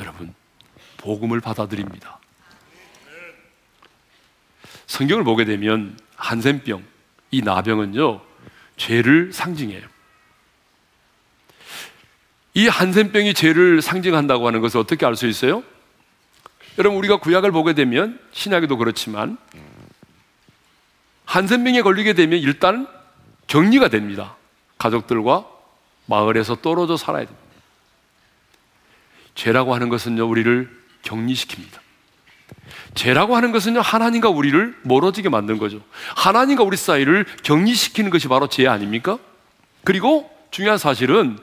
여러분 0.00 0.35
복음을 0.96 1.40
받아들입니다. 1.40 2.18
성경을 4.88 5.22
보게 5.22 5.44
되면 5.44 5.96
한센병, 6.16 6.83
이 7.31 7.40
나병은요, 7.40 8.20
죄를 8.77 9.33
상징해요. 9.33 9.93
이 12.55 12.69
한센병이 12.69 13.35
죄를 13.35 13.83
상징한다고 13.83 14.47
하는 14.47 14.61
것을 14.61 14.79
어떻게 14.79 15.05
알 15.05 15.17
수 15.17 15.27
있어요? 15.27 15.62
여러분, 16.79 16.99
우리가 16.99 17.19
구약을 17.19 17.51
보게 17.51 17.73
되면, 17.73 18.19
신약에도 18.33 18.77
그렇지만, 18.77 19.37
한센병에 21.25 21.83
걸리게 21.83 22.12
되면 22.12 22.38
일단 22.38 22.87
격리가 23.49 23.88
됩니다. 23.88 24.37
가족들과 24.79 25.47
마을에서 26.07 26.57
떨어져 26.57 26.97
살아야 26.97 27.25
됩니다. 27.25 27.45
죄라고 29.35 29.75
하는 29.75 29.88
것은요, 29.88 30.29
우리를 30.29 30.71
격리시킵니다. 31.03 31.81
죄라고 32.95 33.37
하는 33.37 33.51
것은요, 33.51 33.81
하나님과 33.81 34.29
우리를 34.29 34.77
멀어지게 34.83 35.29
만든 35.29 35.59
거죠. 35.59 35.81
하나님과 36.17 36.62
우리 36.62 36.77
사이를 36.77 37.27
격리시키는 37.43 38.11
것이 38.11 38.29
바로 38.29 38.49
죄 38.49 38.69
아닙니까? 38.69 39.19
그리고 39.83 40.31
중요한 40.53 40.79
사실은 40.79 41.38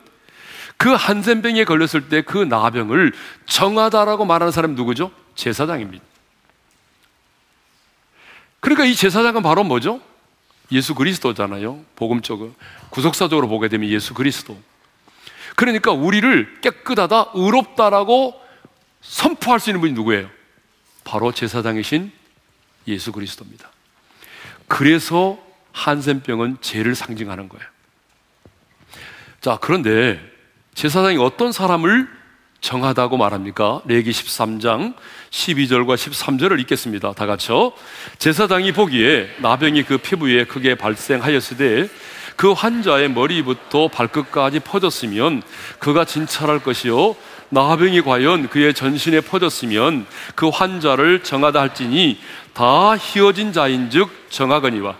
그 0.82 0.89
한센병에 0.94 1.63
걸렸을 1.65 2.10
때 2.10 2.22
그 2.24 2.39
나병을 2.39 3.13
정하다라고 3.46 4.26
말하는 4.26 4.52
사람이 4.52 4.74
누구죠? 4.76 5.12
제사장입니다. 5.36 6.04
그러니까 8.60 8.86
이 8.86 8.96
제사장은 8.96 9.44
바로 9.44 9.63
뭐죠? 9.63 10.02
예수 10.72 10.96
그리스도잖아요. 10.96 11.84
복음적으로. 11.96 12.54
구속사적으로 12.89 13.48
보게 13.48 13.67
되면 13.67 13.89
예수 13.89 14.13
그리스도. 14.13 14.58
그러니까 15.56 15.91
우리를 15.91 16.62
깨끗하다, 16.62 17.32
의롭다라고 17.34 18.41
선포할 19.02 19.60
수 19.60 19.70
있는 19.70 19.82
분이 19.82 19.94
누구예요? 19.94 20.30
바로 21.04 21.32
제사장이신 21.32 22.12
예수 22.88 23.12
그리스도입니다. 23.12 23.70
그래서 24.67 25.38
한센병은 25.74 26.58
죄를 26.62 26.96
상징하는 26.96 27.50
거예요. 27.50 27.65
자, 29.41 29.58
그런데 29.60 30.31
제사장이 30.73 31.17
어떤 31.17 31.51
사람을 31.51 32.07
정하다고 32.62 33.17
말합니까? 33.17 33.81
레기 33.86 34.12
13장 34.12 34.93
12절과 35.31 35.95
13절을 35.95 36.60
읽겠습니다. 36.62 37.13
다 37.13 37.25
같이요. 37.25 37.73
제사장이 38.19 38.71
보기에 38.71 39.27
나병이 39.39 39.84
그 39.84 39.97
피부에 39.97 40.45
크게 40.45 40.75
발생하였으되 40.75 41.89
그 42.36 42.51
환자의 42.53 43.10
머리부터 43.10 43.88
발끝까지 43.89 44.62
퍼졌으면 44.62 45.43
그가 45.79 46.05
진찰할 46.05 46.60
것이요 46.60 47.15
나병이 47.49 48.01
과연 48.01 48.47
그의 48.47 48.73
전신에 48.73 49.21
퍼졌으면 49.21 50.05
그 50.36 50.49
환자를 50.49 51.23
정하다 51.23 51.60
할지니 51.60 52.19
다 52.53 52.95
희어진 52.95 53.53
자인즉 53.53 54.10
정하거니와 54.29 54.95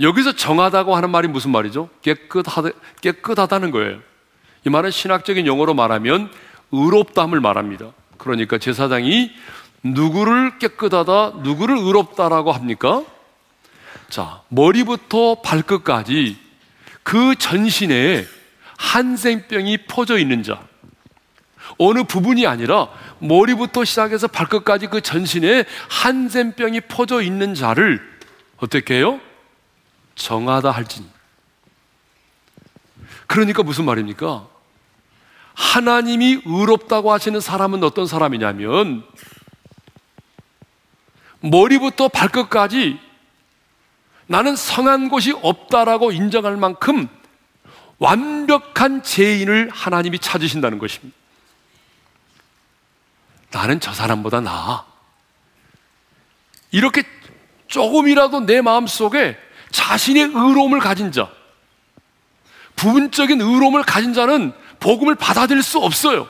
여기서 0.00 0.32
정하다고 0.32 0.96
하는 0.96 1.10
말이 1.10 1.28
무슨 1.28 1.50
말이죠? 1.50 1.90
깨끗하다, 2.02 2.70
깨끗하다는 3.02 3.70
거예요. 3.70 3.98
이 4.66 4.70
말은 4.70 4.90
신학적인 4.90 5.46
용어로 5.46 5.74
말하면 5.74 6.30
의롭담을 6.72 7.40
말합니다. 7.40 7.92
그러니까 8.16 8.58
제사장이 8.58 9.30
누구를 9.82 10.58
깨끗하다, 10.58 11.40
누구를 11.42 11.76
의롭다라고 11.76 12.52
합니까? 12.52 13.02
자, 14.08 14.42
머리부터 14.48 15.40
발끝까지 15.42 16.36
그 17.02 17.34
전신에 17.36 18.26
한생병이 18.78 19.78
퍼져 19.86 20.18
있는 20.18 20.42
자. 20.42 20.62
어느 21.78 22.04
부분이 22.04 22.46
아니라 22.46 22.88
머리부터 23.20 23.84
시작해서 23.84 24.26
발끝까지 24.26 24.88
그 24.88 25.00
전신에 25.00 25.64
한센병이 25.88 26.82
퍼져 26.82 27.22
있는 27.22 27.54
자를 27.54 28.00
어떻게 28.58 28.96
해요? 28.96 29.20
정하다 30.20 30.70
할지니. 30.70 31.08
그러니까 33.26 33.62
무슨 33.62 33.86
말입니까? 33.86 34.46
하나님이 35.54 36.42
의롭다고 36.44 37.12
하시는 37.12 37.40
사람은 37.40 37.82
어떤 37.82 38.06
사람이냐면 38.06 39.04
머리부터 41.40 42.08
발끝까지 42.08 43.00
나는 44.26 44.56
성한 44.56 45.08
곳이 45.08 45.32
없다라고 45.32 46.12
인정할 46.12 46.56
만큼 46.56 47.08
완벽한 47.98 49.02
죄인을 49.02 49.70
하나님이 49.70 50.18
찾으신다는 50.18 50.78
것입니다. 50.78 51.16
나는 53.50 53.80
저 53.80 53.92
사람보다 53.92 54.40
나아. 54.40 54.84
이렇게 56.70 57.02
조금이라도 57.66 58.40
내 58.40 58.60
마음 58.60 58.86
속에 58.86 59.36
자신의 59.70 60.24
의로움을 60.34 60.80
가진 60.80 61.12
자, 61.12 61.30
부분적인 62.76 63.40
의로움을 63.40 63.82
가진 63.82 64.14
자는 64.14 64.52
복음을 64.78 65.14
받아들일 65.14 65.62
수 65.62 65.78
없어요. 65.78 66.28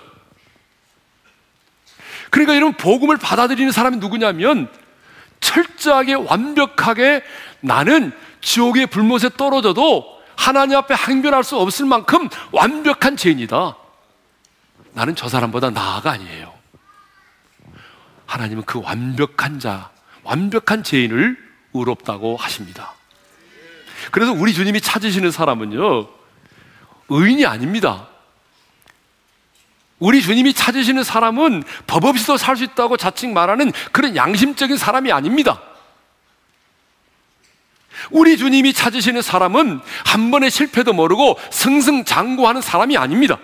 그러니까 2.31 2.55
이런 2.55 2.73
복음을 2.75 3.17
받아들이는 3.17 3.73
사람이 3.73 3.99
누구냐면 3.99 4.69
철저하게 5.41 6.15
완벽하게 6.15 7.23
나는 7.61 8.13
지옥의 8.41 8.87
불못에 8.87 9.31
떨어져도 9.37 10.21
하나님 10.37 10.77
앞에 10.79 10.95
항변할 10.95 11.45
수 11.45 11.59
없을 11.59 11.87
만큼 11.87 12.29
완벽한 12.53 13.17
죄인이다. 13.17 13.77
나는 14.93 15.15
저 15.15 15.29
사람보다 15.29 15.71
나아가 15.71 16.13
아니에요. 16.13 16.53
하나님은 18.27 18.65
그 18.65 18.81
완벽한 18.81 19.59
자, 19.59 19.91
완벽한 20.23 20.83
죄인을 20.83 21.37
의롭다고 21.75 22.37
하십니다. 22.37 22.95
그래서 24.11 24.33
우리 24.33 24.53
주님이 24.53 24.81
찾으시는 24.81 25.31
사람은요, 25.31 26.09
의인이 27.09 27.47
아닙니다. 27.47 28.09
우리 29.99 30.23
주님이 30.23 30.55
찾으시는 30.55 31.05
사람은 31.05 31.63
법 31.87 32.05
없이도 32.05 32.37
살 32.37 32.57
수 32.57 32.65
있다고 32.65 32.97
자칭 32.97 33.35
말하는 33.35 33.71
그런 33.93 34.17
양심적인 34.17 34.77
사람이 34.77 35.13
아닙니다. 35.13 35.61
우리 38.11 38.39
주님이 38.39 38.73
찾으시는 38.73 39.21
사람은 39.21 39.81
한 40.07 40.31
번의 40.31 40.51
실패도 40.51 40.95
모르고 40.95 41.39
승승장구하는 41.51 42.63
사람이 42.63 42.97
아닙니다. 42.97 43.39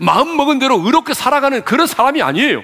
마음 0.00 0.36
먹은 0.36 0.58
대로 0.58 0.80
의롭게 0.80 1.14
살아가는 1.14 1.62
그런 1.64 1.86
사람이 1.86 2.22
아니에요. 2.22 2.62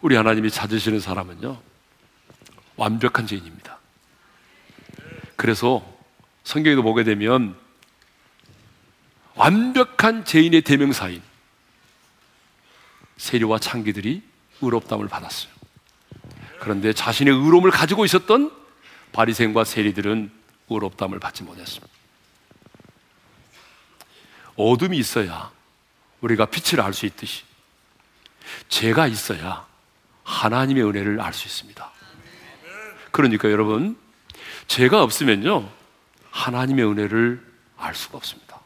우리 0.00 0.16
하나님이 0.16 0.50
찾으시는 0.50 1.00
사람은요, 1.00 1.60
완벽한 2.76 3.26
죄인입니다. 3.26 3.61
그래서 5.42 5.84
성경에도 6.44 6.84
보게 6.84 7.02
되면 7.02 7.58
완벽한 9.34 10.24
죄인의 10.24 10.62
대명사인 10.62 11.20
세리와 13.16 13.58
창기들이 13.58 14.22
의롭담을 14.60 15.08
받았어요. 15.08 15.52
그런데 16.60 16.92
자신의 16.92 17.34
의로움을 17.34 17.72
가지고 17.72 18.04
있었던 18.04 18.52
바리새인과 19.10 19.64
세리들은 19.64 20.30
의롭담을 20.70 21.18
받지 21.18 21.42
못했습니다. 21.42 21.92
어둠이 24.54 24.96
있어야 24.96 25.50
우리가 26.20 26.46
빛을 26.46 26.80
알 26.80 26.92
수 26.92 27.04
있듯이 27.06 27.42
죄가 28.68 29.08
있어야 29.08 29.66
하나님의 30.22 30.84
은혜를 30.84 31.20
알 31.20 31.32
수 31.34 31.48
있습니다. 31.48 31.90
그러니까 33.10 33.50
여러분, 33.50 34.00
죄가 34.66 35.02
없으면요, 35.02 35.68
하나님의 36.30 36.86
은혜를 36.86 37.44
알 37.76 37.94
수가 37.94 38.18
없습니다. 38.18 38.60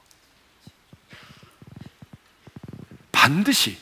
반드시 3.12 3.76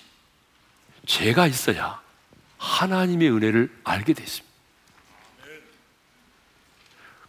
죄가 1.07 1.47
있어야 1.47 2.01
하나님의 2.57 3.31
은혜를 3.31 3.71
알게 3.85 4.15
됐습니다. 4.15 4.55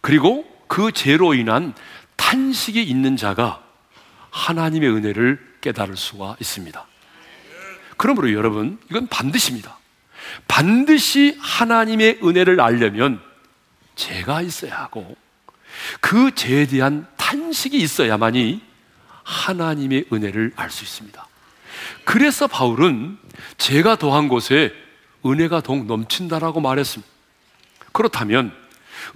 그리고 0.00 0.46
그 0.66 0.92
죄로 0.92 1.34
인한 1.34 1.74
탄식이 2.16 2.82
있는 2.82 3.16
자가 3.16 3.62
하나님의 4.30 4.88
은혜를 4.90 5.56
깨달을 5.60 5.96
수가 5.96 6.36
있습니다. 6.40 6.86
그러므로 7.96 8.32
여러분, 8.32 8.78
이건 8.90 9.06
반드시입니다. 9.08 9.78
반드시 10.48 11.36
하나님의 11.40 12.20
은혜를 12.22 12.60
알려면 12.60 13.20
죄가 13.96 14.42
있어야 14.42 14.78
하고 14.78 15.16
그 16.00 16.34
죄에 16.34 16.66
대한 16.66 17.06
탄식이 17.16 17.76
있어야만이 17.78 18.62
하나님의 19.24 20.06
은혜를 20.12 20.52
알 20.54 20.70
수 20.70 20.84
있습니다. 20.84 21.26
그래서 22.04 22.46
바울은 22.46 23.18
죄가 23.58 23.96
더한 23.96 24.28
곳에 24.28 24.72
은혜가 25.24 25.62
더욱 25.62 25.86
넘친다라고 25.86 26.60
말했습니다. 26.60 27.12
그렇다면 27.92 28.54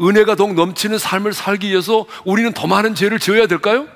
은혜가 0.01 0.35
더욱 0.35 0.55
넘치는 0.55 0.99
삶을 0.99 1.33
살기 1.33 1.69
위해서 1.69 2.07
우리는 2.25 2.53
더 2.53 2.66
많은 2.66 2.95
죄를 2.95 3.19
지어야 3.19 3.47
될까요? 3.47 3.88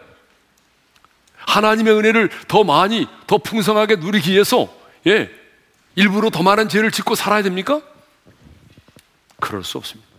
하나님의 1.46 1.94
은혜를 1.94 2.30
더 2.48 2.64
많이, 2.64 3.06
더 3.26 3.38
풍성하게 3.38 3.96
누리기 3.96 4.32
위해서, 4.32 4.74
예, 5.06 5.30
일부러 5.94 6.30
더 6.30 6.42
많은 6.42 6.68
죄를 6.68 6.90
짓고 6.90 7.14
살아야 7.14 7.42
됩니까? 7.42 7.82
그럴 9.40 9.62
수 9.62 9.78
없습니다. 9.78 10.13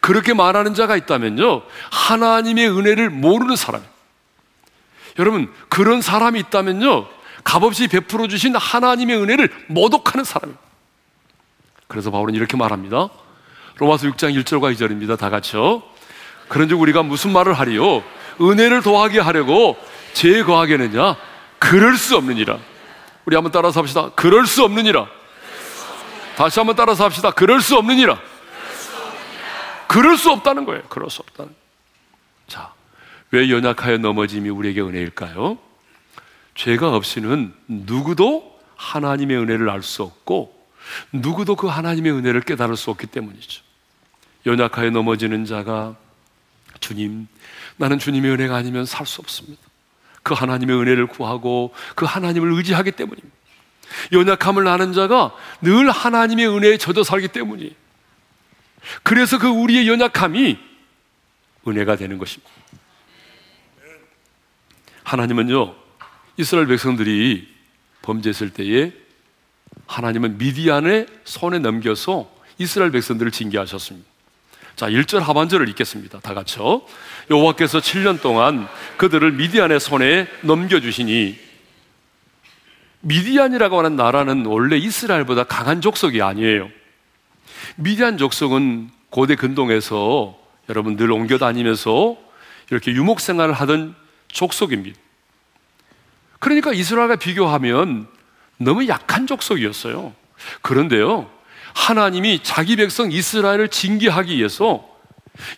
그렇게 0.00 0.34
말하는 0.34 0.74
자가 0.74 0.96
있다면요, 0.96 1.62
하나님의 1.90 2.68
은혜를 2.70 3.10
모르는 3.10 3.56
사람. 3.56 3.82
여러분, 5.18 5.52
그런 5.68 6.02
사람이 6.02 6.38
있다면요, 6.40 7.06
값없이 7.44 7.88
베풀어 7.88 8.28
주신 8.28 8.54
하나님의 8.54 9.16
은혜를 9.16 9.50
모독하는 9.68 10.24
사람입니다. 10.24 10.62
그래서 11.86 12.10
바울은 12.10 12.34
이렇게 12.34 12.56
말합니다. 12.56 13.08
로마서 13.78 14.06
6장 14.08 14.34
1절과 14.42 14.74
2절입니다. 14.74 15.18
다 15.18 15.30
같이요. 15.30 15.82
그런즉 16.48 16.80
우리가 16.80 17.02
무슨 17.02 17.32
말을 17.32 17.54
하리요? 17.54 18.02
은혜를 18.40 18.82
더하게 18.82 19.20
하려고 19.20 19.76
죄 20.12 20.42
거하게느냐? 20.42 21.16
그럴 21.58 21.96
수 21.96 22.16
없느니라. 22.16 22.58
우리 23.24 23.34
한번 23.36 23.52
따라서 23.52 23.80
합시다. 23.80 24.10
그럴 24.14 24.46
수 24.46 24.64
없느니라. 24.64 25.06
다시 26.36 26.60
한번 26.60 26.76
따라서 26.76 27.04
합시다. 27.04 27.30
그럴 27.30 27.60
수 27.60 27.76
없느니라. 27.76 28.18
그럴 29.88 30.16
수 30.16 30.30
없다는 30.30 30.64
거예요. 30.64 30.82
그럴 30.88 31.10
수 31.10 31.22
없다는. 31.22 31.52
자, 32.46 32.72
왜 33.30 33.50
연약하여 33.50 33.98
넘어짐이 33.98 34.48
우리에게 34.50 34.80
은혜일까요? 34.80 35.58
죄가 36.54 36.94
없이는 36.94 37.54
누구도 37.66 38.58
하나님의 38.76 39.36
은혜를 39.38 39.68
알 39.70 39.82
수 39.82 40.02
없고 40.02 40.56
누구도 41.12 41.56
그 41.56 41.66
하나님의 41.66 42.12
은혜를 42.12 42.42
깨달을 42.42 42.76
수 42.76 42.90
없기 42.90 43.06
때문이죠. 43.06 43.62
연약하여 44.46 44.90
넘어지는 44.90 45.44
자가 45.44 45.96
주님, 46.80 47.26
나는 47.76 47.98
주님의 47.98 48.30
은혜가 48.32 48.56
아니면 48.56 48.86
살 48.86 49.06
수 49.06 49.20
없습니다. 49.20 49.60
그 50.22 50.34
하나님의 50.34 50.76
은혜를 50.76 51.06
구하고 51.06 51.74
그 51.94 52.04
하나님을 52.04 52.52
의지하기 52.52 52.92
때문입니다. 52.92 53.36
연약함을 54.12 54.66
아는 54.68 54.92
자가 54.92 55.34
늘 55.62 55.90
하나님의 55.90 56.48
은혜에 56.48 56.76
젖어 56.76 57.02
살기 57.02 57.28
때문이에요. 57.28 57.72
그래서 59.02 59.38
그 59.38 59.48
우리의 59.48 59.88
연약함이 59.88 60.58
은혜가 61.66 61.96
되는 61.96 62.18
것입니다. 62.18 62.50
하나님은요, 65.04 65.74
이스라엘 66.36 66.66
백성들이 66.66 67.48
범죄했을 68.02 68.50
때에 68.50 68.92
하나님은 69.86 70.38
미디안의 70.38 71.06
손에 71.24 71.58
넘겨서 71.58 72.30
이스라엘 72.58 72.90
백성들을 72.90 73.30
징계하셨습니다. 73.32 74.08
자, 74.76 74.88
1절 74.88 75.20
하반절을 75.20 75.68
읽겠습니다. 75.70 76.20
다 76.20 76.34
같이요. 76.34 76.82
여호와께서 77.30 77.80
7년 77.80 78.20
동안 78.20 78.68
그들을 78.96 79.32
미디안의 79.32 79.80
손에 79.80 80.28
넘겨 80.42 80.80
주시니 80.80 81.38
미디안이라고 83.00 83.78
하는 83.78 83.96
나라는 83.96 84.46
원래 84.46 84.76
이스라엘보다 84.76 85.44
강한 85.44 85.80
족속이 85.80 86.22
아니에요. 86.22 86.70
미디안 87.76 88.18
족속은 88.18 88.90
고대 89.10 89.36
근동에서 89.36 90.36
여러분 90.68 90.96
늘 90.96 91.10
옮겨 91.10 91.38
다니면서 91.38 92.16
이렇게 92.70 92.92
유목 92.92 93.20
생활을 93.20 93.54
하던 93.54 93.94
족속입니다. 94.28 94.98
그러니까 96.38 96.72
이스라엘과 96.72 97.16
비교하면 97.16 98.06
너무 98.58 98.86
약한 98.88 99.26
족속이었어요. 99.26 100.12
그런데요, 100.62 101.30
하나님이 101.74 102.40
자기 102.42 102.76
백성 102.76 103.10
이스라엘을 103.10 103.68
징계하기 103.68 104.36
위해서 104.36 104.86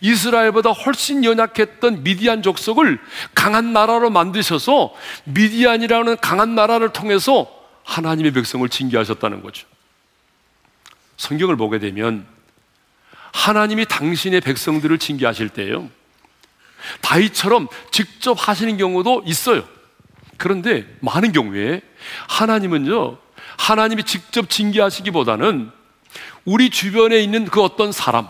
이스라엘보다 0.01 0.71
훨씬 0.71 1.25
연약했던 1.25 2.03
미디안 2.03 2.41
족속을 2.43 2.99
강한 3.33 3.73
나라로 3.73 4.09
만드셔서 4.11 4.93
미디안이라는 5.25 6.17
강한 6.17 6.55
나라를 6.55 6.93
통해서 6.93 7.49
하나님의 7.83 8.31
백성을 8.31 8.67
징계하셨다는 8.67 9.41
거죠. 9.41 9.67
성경을 11.21 11.55
보게 11.55 11.77
되면 11.77 12.25
하나님이 13.31 13.85
당신의 13.85 14.41
백성들을 14.41 14.97
징계하실 14.97 15.49
때요. 15.49 15.87
다윗처럼 17.01 17.67
직접 17.91 18.33
하시는 18.33 18.75
경우도 18.75 19.21
있어요. 19.27 19.63
그런데 20.37 20.83
많은 20.99 21.31
경우에 21.31 21.83
하나님은요, 22.27 23.19
하나님이 23.55 24.03
직접 24.03 24.49
징계하시기보다는 24.49 25.69
우리 26.43 26.71
주변에 26.71 27.19
있는 27.19 27.45
그 27.45 27.61
어떤 27.61 27.91
사람, 27.91 28.27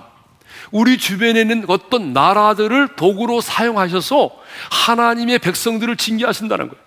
우리 0.71 0.97
주변에 0.97 1.39
있는 1.39 1.63
어떤 1.69 2.11
나라들을 2.11 2.97
도구로 2.97 3.39
사용하셔서 3.39 4.31
하나님의 4.69 5.39
백성들을 5.39 5.95
징계하신다는 5.95 6.67
거예요. 6.67 6.83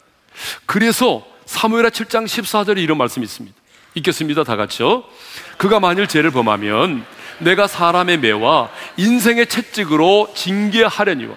그래서 0.67 1.27
사무엘하 1.47 1.89
7장 1.89 2.27
14절에 2.27 2.77
이런 2.83 2.99
말씀이 2.99 3.25
있습니다. 3.25 3.64
읽겠습니다. 3.95 4.45
다 4.45 4.57
같이요. 4.57 5.05
그가 5.57 5.81
만일 5.81 6.07
죄를 6.07 6.31
범하면 6.31 7.05
내가 7.39 7.67
사람의 7.67 8.19
매와 8.19 8.71
인생의 8.97 9.49
채찍으로 9.49 10.33
징계하려니와 10.35 11.35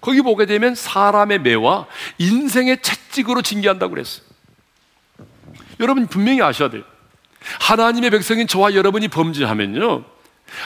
거기 0.00 0.22
보게 0.22 0.46
되면 0.46 0.74
사람의 0.74 1.40
매와 1.40 1.86
인생의 2.18 2.82
채찍으로 2.82 3.42
징계한다고 3.42 3.94
그랬어요. 3.94 4.26
여러분 5.80 6.06
분명히 6.06 6.42
아셔야 6.42 6.70
돼요. 6.70 6.82
하나님의 7.60 8.10
백성인 8.10 8.46
저와 8.46 8.74
여러분이 8.74 9.08
범죄하면요. 9.08 10.04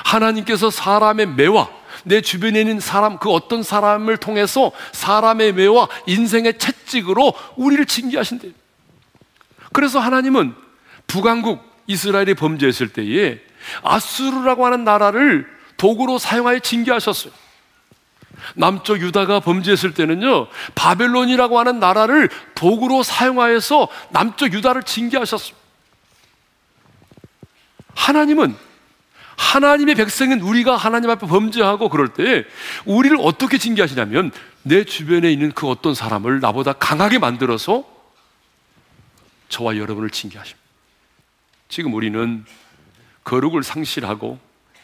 하나님께서 0.04 0.70
사람의 0.70 1.26
매와 1.26 1.68
내 2.04 2.20
주변에 2.20 2.60
있는 2.60 2.80
사람, 2.80 3.18
그 3.18 3.30
어떤 3.30 3.62
사람을 3.62 4.16
통해서 4.16 4.72
사람의 4.92 5.52
매와 5.54 5.88
인생의 6.06 6.58
채찍으로 6.58 7.34
우리를 7.56 7.84
징계하신대요. 7.86 8.52
그래서 9.72 9.98
하나님은 9.98 10.54
북왕국 11.06 11.62
이스라엘이 11.86 12.34
범죄했을 12.34 12.88
때에 12.88 13.40
아수르라고 13.82 14.66
하는 14.66 14.84
나라를 14.84 15.46
도구로 15.76 16.18
사용하여 16.18 16.60
징계하셨어요. 16.60 17.32
남쪽 18.54 19.00
유다가 19.00 19.40
범죄했을 19.40 19.94
때는요, 19.94 20.48
바벨론이라고 20.74 21.58
하는 21.58 21.78
나라를 21.78 22.28
도구로 22.54 23.02
사용하여서 23.02 23.88
남쪽 24.10 24.52
유다를 24.52 24.82
징계하셨습니다. 24.82 25.60
하나님은 27.94 28.56
하나님의 29.36 29.94
백성인 29.94 30.40
우리가 30.40 30.76
하나님 30.76 31.10
앞에 31.10 31.26
범죄하고 31.26 31.88
그럴 31.88 32.08
때 32.08 32.44
우리를 32.84 33.16
어떻게 33.20 33.58
징계하시냐면 33.58 34.30
내 34.62 34.84
주변에 34.84 35.30
있는 35.32 35.52
그 35.52 35.68
어떤 35.68 35.94
사람을 35.94 36.40
나보다 36.40 36.74
강하게 36.74 37.18
만들어서 37.18 37.84
저와 39.48 39.76
여러분을 39.76 40.10
징계하십니다. 40.10 40.61
지금 41.72 41.94
우리는 41.94 42.44
거룩을 43.24 43.62
상실하고 43.62 44.38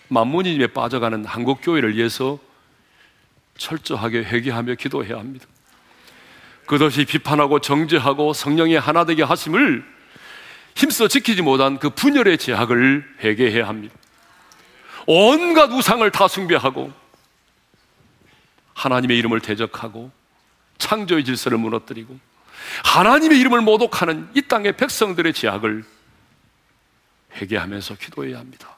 만문이에 0.09 0.69
빠져가는 0.69 1.23
한국 1.27 1.61
교회를 1.61 1.95
위해서 1.95 2.39
철저하게 3.59 4.21
회개하며 4.21 4.77
기도해야 4.77 5.19
합니다. 5.19 5.45
그것이 6.65 7.05
비판하고 7.05 7.59
정죄하고 7.59 8.33
성령의 8.33 8.81
하나 8.81 9.05
되게 9.05 9.23
하심을 9.23 9.85
힘써 10.77 11.09
지키지 11.09 11.43
못한 11.43 11.79
그 11.79 11.91
분열의 11.91 12.39
제약을 12.39 13.17
회개해야 13.21 13.69
합니다. 13.69 13.95
온갖 15.07 15.71
우상을 15.71 16.11
다 16.11 16.27
숭배하고 16.27 16.91
하나님의 18.73 19.19
이름을 19.19 19.41
대적하고 19.41 20.11
창조의 20.79 21.27
질서를 21.27 21.59
무너뜨리고 21.59 22.19
하나님의 22.85 23.39
이름을 23.41 23.61
모독하는 23.61 24.31
이 24.33 24.41
땅의 24.41 24.79
백성들의 24.79 25.35
제약을 25.35 25.98
회개하면서 27.35 27.97
기도해야 27.97 28.39
합니다. 28.39 28.77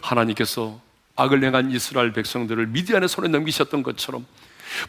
하나님께서 0.00 0.80
악을 1.16 1.42
행한 1.42 1.70
이스라엘 1.70 2.12
백성들을 2.12 2.66
미디안의 2.68 3.08
손에 3.08 3.28
넘기셨던 3.28 3.82
것처럼 3.82 4.26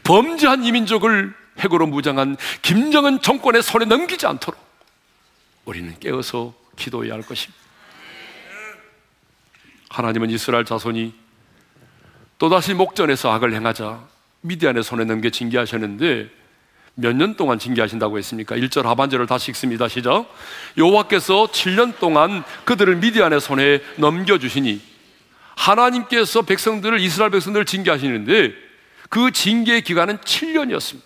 범죄한 0.04 0.64
이민족을 0.64 1.34
핵으로 1.58 1.86
무장한 1.86 2.36
김정은 2.62 3.20
정권의 3.22 3.62
손에 3.62 3.84
넘기지 3.86 4.26
않도록 4.26 4.60
우리는 5.64 5.98
깨어서 5.98 6.54
기도해야 6.76 7.14
할 7.14 7.22
것입니다. 7.22 7.58
하나님은 9.90 10.30
이스라엘 10.30 10.64
자손이 10.64 11.14
또다시 12.38 12.74
목전에서 12.74 13.32
악을 13.32 13.54
행하자 13.54 14.06
미디안의 14.42 14.84
손에 14.84 15.04
넘겨 15.04 15.30
징계하셨는데 15.30 16.37
몇 17.00 17.14
년 17.14 17.36
동안 17.36 17.60
징계하신다고 17.60 18.18
했습니까? 18.18 18.56
1절 18.56 18.82
하반절을 18.82 19.26
다시 19.26 19.52
읽습니다. 19.52 19.86
시작. 19.86 20.26
여호와께서 20.76 21.46
7년 21.46 21.96
동안 22.00 22.42
그들을 22.64 22.96
미디안의 22.96 23.40
손에 23.40 23.80
넘겨 23.96 24.38
주시니 24.38 24.80
하나님께서 25.54 26.42
백성들을 26.42 26.98
이스라엘 26.98 27.30
백성들을 27.30 27.66
징계하시는데 27.66 28.52
그 29.10 29.30
징계의 29.30 29.82
기간은 29.82 30.18
7년이었습니다. 30.18 31.02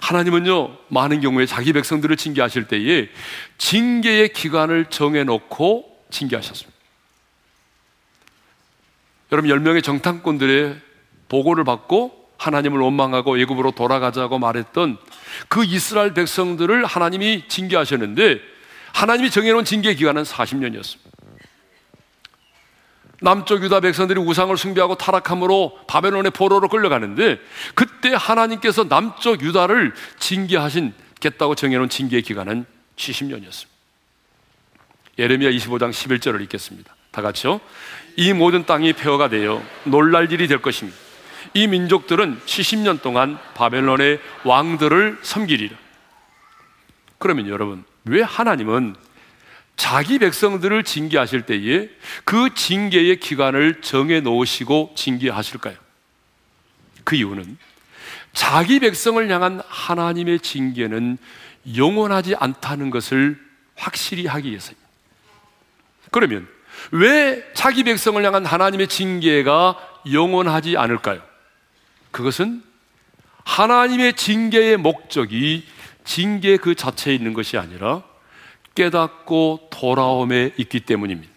하나님은요, 0.00 0.78
많은 0.88 1.20
경우에 1.20 1.44
자기 1.44 1.74
백성들을 1.74 2.16
징계하실 2.16 2.68
때에 2.68 3.10
징계의 3.58 4.32
기간을 4.32 4.86
정해놓고 4.86 6.06
징계하셨습니다. 6.10 6.78
여러분, 9.30 9.50
10명의 9.50 9.84
정탐꾼들의 9.84 10.80
보고를 11.28 11.64
받고 11.64 12.19
하나님을 12.40 12.80
원망하고 12.80 13.38
예굽으로 13.38 13.72
돌아가자고 13.72 14.38
말했던 14.38 14.96
그 15.48 15.62
이스라엘 15.62 16.14
백성들을 16.14 16.86
하나님이 16.86 17.44
징계하셨는데 17.48 18.40
하나님이 18.94 19.30
정해놓은 19.30 19.64
징계 19.64 19.94
기간은 19.94 20.22
40년이었습니다. 20.22 21.10
남쪽 23.22 23.62
유다 23.62 23.80
백성들이 23.80 24.18
우상을 24.18 24.56
숭배하고 24.56 24.94
타락함으로 24.94 25.80
바벨론의 25.86 26.30
포로로 26.30 26.68
끌려가는데 26.68 27.38
그때 27.74 28.14
하나님께서 28.14 28.88
남쪽 28.88 29.42
유다를 29.42 29.92
징계하신 30.18 30.94
겠다고 31.20 31.54
정해놓은 31.54 31.90
징계 31.90 32.22
기간은 32.22 32.64
70년이었습니다. 32.96 33.68
예레미야 35.18 35.50
25장 35.50 35.90
11절을 35.90 36.40
읽겠습니다. 36.44 36.96
다 37.10 37.20
같이요. 37.20 37.60
이 38.16 38.32
모든 38.32 38.64
땅이 38.64 38.94
폐허가 38.94 39.28
되어 39.28 39.62
놀랄 39.84 40.32
일이 40.32 40.48
될 40.48 40.62
것입니다. 40.62 41.09
이 41.54 41.66
민족들은 41.66 42.40
70년 42.46 43.02
동안 43.02 43.38
바벨론의 43.54 44.20
왕들을 44.44 45.18
섬기리라. 45.22 45.76
그러면 47.18 47.48
여러분, 47.48 47.84
왜 48.04 48.22
하나님은 48.22 48.96
자기 49.76 50.18
백성들을 50.18 50.84
징계하실 50.84 51.42
때에 51.42 51.88
그 52.24 52.54
징계의 52.54 53.18
기간을 53.18 53.80
정해 53.80 54.20
놓으시고 54.20 54.92
징계하실까요? 54.94 55.76
그 57.04 57.16
이유는 57.16 57.58
자기 58.32 58.78
백성을 58.78 59.28
향한 59.30 59.62
하나님의 59.66 60.40
징계는 60.40 61.18
영원하지 61.76 62.36
않다는 62.36 62.90
것을 62.90 63.38
확실히 63.74 64.26
하기 64.26 64.50
위해서입니다. 64.50 64.88
그러면 66.10 66.46
왜 66.92 67.44
자기 67.54 67.82
백성을 67.82 68.22
향한 68.24 68.44
하나님의 68.44 68.88
징계가 68.88 70.02
영원하지 70.12 70.76
않을까요? 70.76 71.29
그것은 72.10 72.62
하나님의 73.44 74.14
징계의 74.14 74.76
목적이 74.76 75.66
징계 76.04 76.56
그 76.56 76.74
자체에 76.74 77.14
있는 77.14 77.32
것이 77.32 77.56
아니라 77.56 78.02
깨닫고 78.74 79.68
돌아옴에 79.70 80.52
있기 80.56 80.80
때문입니다. 80.80 81.32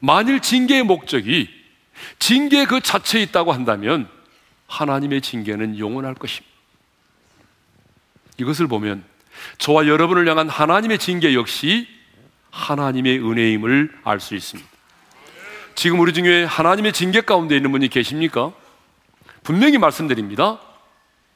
만일 0.00 0.40
징계의 0.40 0.82
목적이 0.82 1.48
징계 2.18 2.64
그 2.64 2.80
자체에 2.80 3.22
있다고 3.22 3.52
한다면 3.52 4.08
하나님의 4.66 5.20
징계는 5.20 5.78
영원할 5.78 6.14
것입니다. 6.14 6.50
이것을 8.38 8.66
보면 8.66 9.04
저와 9.58 9.86
여러분을 9.86 10.28
향한 10.28 10.48
하나님의 10.48 10.98
징계 10.98 11.34
역시 11.34 11.86
하나님의 12.50 13.18
은혜임을 13.18 14.00
알 14.04 14.20
수 14.20 14.34
있습니다. 14.34 14.68
지금 15.74 16.00
우리 16.00 16.12
중에 16.12 16.44
하나님의 16.44 16.92
징계 16.92 17.20
가운데 17.20 17.56
있는 17.56 17.70
분이 17.72 17.88
계십니까? 17.88 18.52
분명히 19.42 19.78
말씀드립니다. 19.78 20.60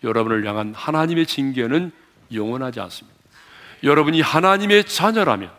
여러분을 0.02 0.46
향한 0.46 0.74
하나님의 0.76 1.26
징계는 1.26 1.92
영원하지 2.32 2.80
않습니다. 2.80 3.18
여러분이 3.82 4.20
하나님의 4.20 4.84
자녀라면, 4.84 5.50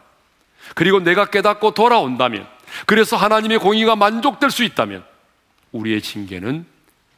그리고 0.74 1.00
내가 1.00 1.26
깨닫고 1.26 1.72
돌아온다면, 1.72 2.48
그래서 2.86 3.16
하나님의 3.16 3.60
공의가 3.60 3.96
만족될 3.96 4.52
수 4.52 4.64
있다면, 4.64 5.04
우리의 5.72 6.02
징계는 6.02 6.66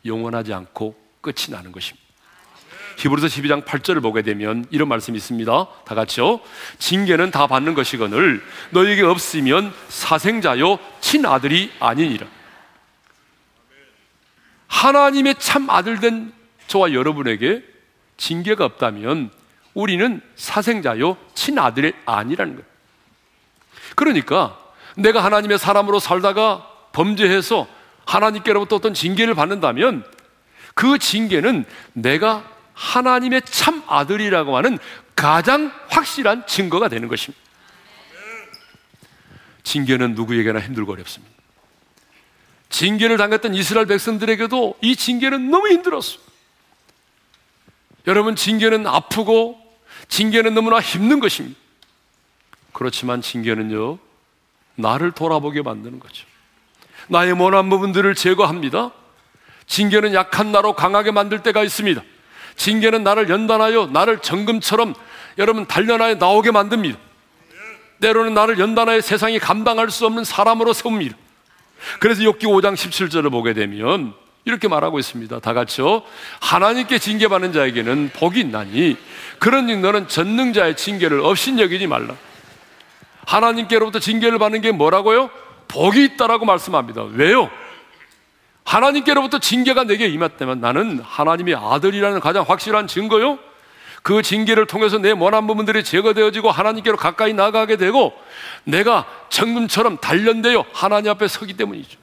영원하지 0.05 0.53
않고 0.53 0.95
끝이 1.21 1.51
나는 1.51 1.71
것입니다. 1.71 2.07
히브리서 2.97 3.27
12장 3.27 3.63
8절을 3.63 4.01
보게 4.01 4.23
되면 4.23 4.65
이런 4.71 4.87
말씀이 4.87 5.17
있습니다. 5.17 5.67
다 5.85 5.95
같이요. 5.95 6.39
징계는 6.79 7.29
다 7.29 7.45
받는 7.45 7.75
것이거늘 7.75 8.43
너에게 8.71 9.03
없으면 9.03 9.71
사생자요 9.87 10.79
친아들이 10.99 11.71
아니니라. 11.79 12.25
하나님의 14.67 15.35
참 15.39 15.69
아들 15.69 15.99
된 15.99 16.33
저와 16.67 16.93
여러분에게 16.93 17.63
징계가 18.17 18.65
없다면 18.65 19.31
우리는 19.73 20.21
사생자요 20.35 21.17
친아들이 21.33 21.93
아니라는 22.05 22.55
거예요. 22.55 22.67
그러니까 23.95 24.57
내가 24.95 25.23
하나님의 25.23 25.59
사람으로 25.59 25.99
살다가 25.99 26.67
범죄해서 26.91 27.67
하나님께로부터 28.05 28.77
어떤 28.77 28.93
징계를 28.93 29.35
받는다면 29.35 30.03
그 30.73 30.97
징계는 30.97 31.65
내가 31.93 32.49
하나님의 32.73 33.41
참 33.45 33.83
아들이라고 33.87 34.57
하는 34.57 34.77
가장 35.15 35.71
확실한 35.89 36.45
증거가 36.47 36.87
되는 36.87 37.07
것입니다. 37.07 37.43
징계는 39.63 40.13
누구에게나 40.15 40.59
힘들고 40.59 40.93
어렵습니다. 40.93 41.36
징계를 42.69 43.17
당했던 43.17 43.53
이스라엘 43.55 43.87
백성들에게도 43.87 44.77
이 44.81 44.95
징계는 44.95 45.49
너무 45.49 45.69
힘들었어. 45.69 46.19
여러분, 48.07 48.35
징계는 48.35 48.87
아프고 48.87 49.59
징계는 50.09 50.53
너무나 50.53 50.79
힘든 50.79 51.19
것입니다. 51.19 51.59
그렇지만 52.73 53.21
징계는요, 53.21 53.97
나를 54.75 55.11
돌아보게 55.11 55.61
만드는 55.61 55.99
거죠. 55.99 56.25
나의 57.07 57.33
모난 57.33 57.69
부분들을 57.69 58.13
제거합니다. 58.15 58.91
징계는 59.65 60.13
약한 60.13 60.51
나로 60.51 60.73
강하게 60.73 61.11
만들 61.11 61.43
때가 61.43 61.63
있습니다. 61.63 62.01
징계는 62.55 63.03
나를 63.03 63.29
연단하여 63.29 63.87
나를 63.87 64.19
정금처럼 64.19 64.93
여러분 65.37 65.65
단련하여 65.65 66.15
나오게 66.15 66.51
만듭니다. 66.51 66.97
때로는 68.01 68.33
나를 68.33 68.59
연단하여 68.59 69.01
세상이 69.01 69.39
감당할 69.39 69.89
수 69.89 70.05
없는 70.05 70.23
사람으로 70.23 70.73
세웁니다. 70.73 71.17
그래서 71.99 72.21
욥기 72.23 72.43
5장 72.43 72.73
17절을 72.75 73.31
보게 73.31 73.53
되면 73.53 74.13
이렇게 74.45 74.67
말하고 74.67 74.97
있습니다. 74.97 75.39
다 75.39 75.53
같이요. 75.53 76.03
하나님께 76.39 76.99
징계받는 76.99 77.51
자에게는 77.51 78.11
복이 78.13 78.39
있나니 78.39 78.95
그런즉 79.39 79.79
너는 79.79 80.07
전능자의 80.07 80.77
징계를 80.77 81.19
없인 81.19 81.59
여기지 81.59 81.87
말라. 81.87 82.15
하나님께로부터 83.25 83.99
징계를 83.99 84.39
받는 84.39 84.61
게 84.61 84.71
뭐라고요? 84.71 85.29
복이 85.67 86.03
있다라고 86.03 86.45
말씀합니다. 86.45 87.03
왜요? 87.03 87.49
하나님께로부터 88.63 89.39
징계가 89.39 89.83
내게 89.83 90.07
임했다면 90.07 90.61
나는 90.61 90.99
하나님의 91.03 91.55
아들이라는 91.55 92.19
가장 92.19 92.45
확실한 92.47 92.87
증거요. 92.87 93.39
그 94.03 94.21
징계를 94.21 94.67
통해서 94.67 94.97
내 94.97 95.11
원한 95.11 95.47
부분들이 95.47 95.83
제거되어지고 95.83 96.51
하나님께로 96.51 96.97
가까이 96.97 97.33
나가게 97.33 97.77
되고 97.77 98.13
내가 98.63 99.05
정금처럼 99.29 99.97
단련되어 99.97 100.65
하나님 100.73 101.11
앞에 101.11 101.27
서기 101.27 101.53
때문이죠. 101.53 101.97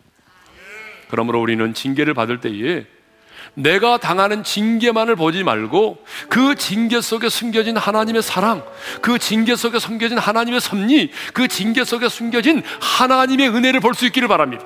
그러므로 1.09 1.41
우리는 1.41 1.73
징계를 1.75 2.15
받을 2.15 2.41
때에 2.41 2.87
내가 3.55 3.99
당하는 3.99 4.43
징계만을 4.43 5.15
보지 5.15 5.45
말고 5.45 6.05
그 6.29 6.57
징계 6.57 7.01
속에 7.01 7.29
숨겨진 7.29 7.77
하나님의 7.77 8.23
사랑, 8.23 8.65
그 9.01 9.19
징계 9.19 9.55
속에 9.55 9.79
숨겨진 9.79 10.19
하나님의 10.19 10.61
섭리, 10.61 11.13
그 11.33 11.47
징계 11.47 11.85
속에 11.85 12.09
숨겨진 12.09 12.63
하나님의 12.81 13.49
은혜를 13.51 13.81
볼 13.81 13.95
수 13.95 14.07
있기를 14.07 14.27
바랍니다. 14.27 14.65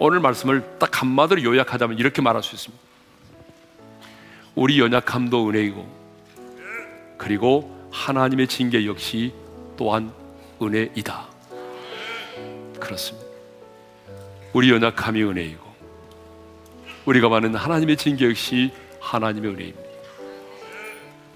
오늘 0.00 0.18
말씀을 0.20 0.78
딱 0.78 1.00
한마디로 1.00 1.44
요약하자면 1.44 1.98
이렇게 1.98 2.22
말할 2.22 2.42
수 2.42 2.54
있습니다. 2.56 2.87
우리 4.54 4.80
연약함도 4.80 5.48
은혜이고, 5.48 5.86
그리고 7.16 7.88
하나님의 7.90 8.48
징계 8.48 8.86
역시 8.86 9.32
또한 9.76 10.12
은혜이다. 10.60 11.26
그렇습니다. 12.80 13.26
우리 14.52 14.70
연약함이 14.70 15.22
은혜이고, 15.22 15.68
우리가 17.06 17.28
받는 17.28 17.54
하나님의 17.54 17.96
징계 17.96 18.28
역시 18.28 18.72
하나님의 19.00 19.50
은혜입니다. 19.52 19.88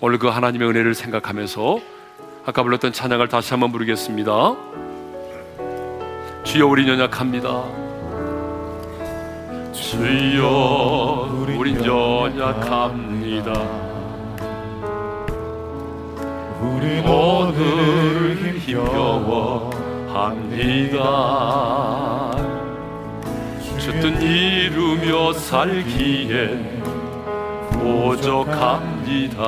오늘 0.01 0.18
그 0.18 0.27
하나님의 0.27 0.68
은혜를 0.68 0.94
생각하면서 0.94 1.81
아까 2.44 2.62
불렀던 2.62 2.92
찬양을 2.92 3.29
다시 3.29 3.51
한번 3.51 3.70
부르겠습니다. 3.70 4.57
주여 6.44 6.66
우리 6.66 6.88
연약합니다. 6.88 7.91
주여 9.72 11.28
우리 11.56 11.74
연약합니다. 11.74 13.52
우린 16.61 17.04
오늘 17.08 18.37
힘겨워합니다. 18.66 19.72
주뜻 23.78 24.22
이루며 24.22 25.32
살기에 25.32 26.80
부족합니다. 27.72 29.42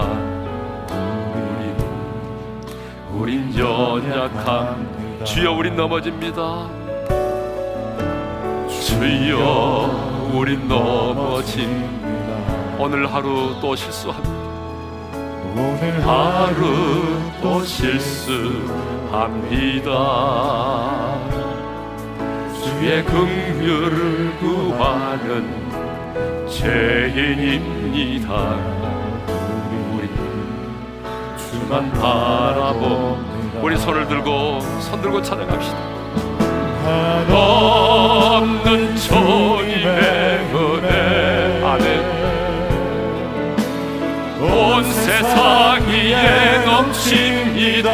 우린, 3.12 3.52
우린 3.52 3.54
연약함 3.58 5.22
주여 5.24 5.52
우린 5.52 5.76
넘어집니다. 5.76 6.66
주여 8.68 10.13
우린 10.32 10.66
넘어진 10.66 11.84
오늘 12.78 13.12
하루 13.12 13.54
또 13.60 13.76
실수합니다. 13.76 14.32
오늘 15.56 16.06
하루 16.06 17.20
또 17.42 17.62
실수합니다. 17.64 18.70
주의 22.62 23.04
긍휼을 23.04 24.37
구하는 24.38 25.44
죄인입니다. 26.48 28.32
우리 29.92 30.08
주만 31.38 31.92
바라보 31.92 33.18
우리 33.62 33.76
손을 33.76 34.08
들고 34.08 34.60
손 34.80 35.00
들고 35.00 35.22
찬양합시다. 35.22 35.93
없는 37.31 38.97
주님의 38.97 40.51
은혜 40.55 40.88
아멘. 41.64 41.87
온 44.40 44.85
세상 44.85 45.87
위에 45.88 46.59
넘칩니다. 46.64 47.90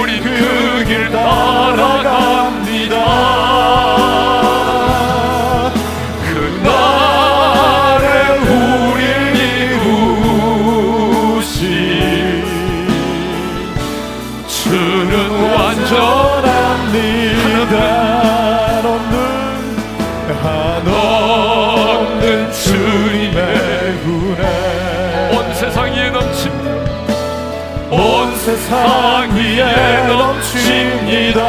우린 0.00 0.22
그길 0.22 1.10
따라갑니다. 1.10 2.94
세상 28.74 29.30
땅 29.30 29.30
위에 29.36 30.06
넘칩니다. 30.08 31.40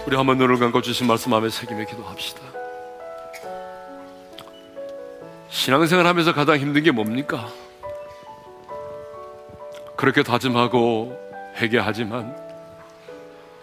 우리 0.05 0.17
한번 0.17 0.39
눈을 0.39 0.59
감고 0.59 0.83
주신 0.83 1.07
말씀 1.07 1.33
앞에 1.33 1.49
새김에 1.49 1.85
기도합시다. 1.85 2.41
신앙생활 5.51 6.05
하면서 6.05 6.35
가장 6.35 6.57
힘든 6.59 6.83
게 6.83 6.91
뭡니까? 6.91 7.47
그렇게 9.95 10.25
다짐하고 10.25 11.17
회개하지만 11.59 12.37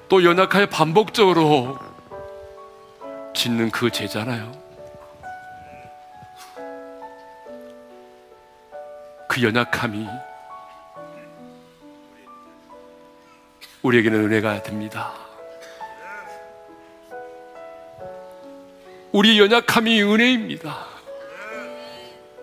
또 0.08 0.24
연약하여 0.24 0.68
반복적으로 0.68 1.78
짓는 3.34 3.72
그 3.72 3.90
죄잖아요. 3.90 4.69
그 9.30 9.44
연약함이 9.44 10.08
우리에게는 13.84 14.26
은혜가 14.26 14.64
됩니다. 14.64 15.14
우리 19.12 19.40
연약함이 19.40 20.02
은혜입니다. 20.02 20.86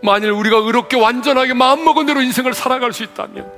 만일 0.00 0.30
우리가 0.30 0.58
의롭게 0.58 0.96
완전하게 0.96 1.54
마음먹은 1.54 2.06
대로 2.06 2.22
인생을 2.22 2.54
살아갈 2.54 2.92
수 2.92 3.02
있다면 3.02 3.52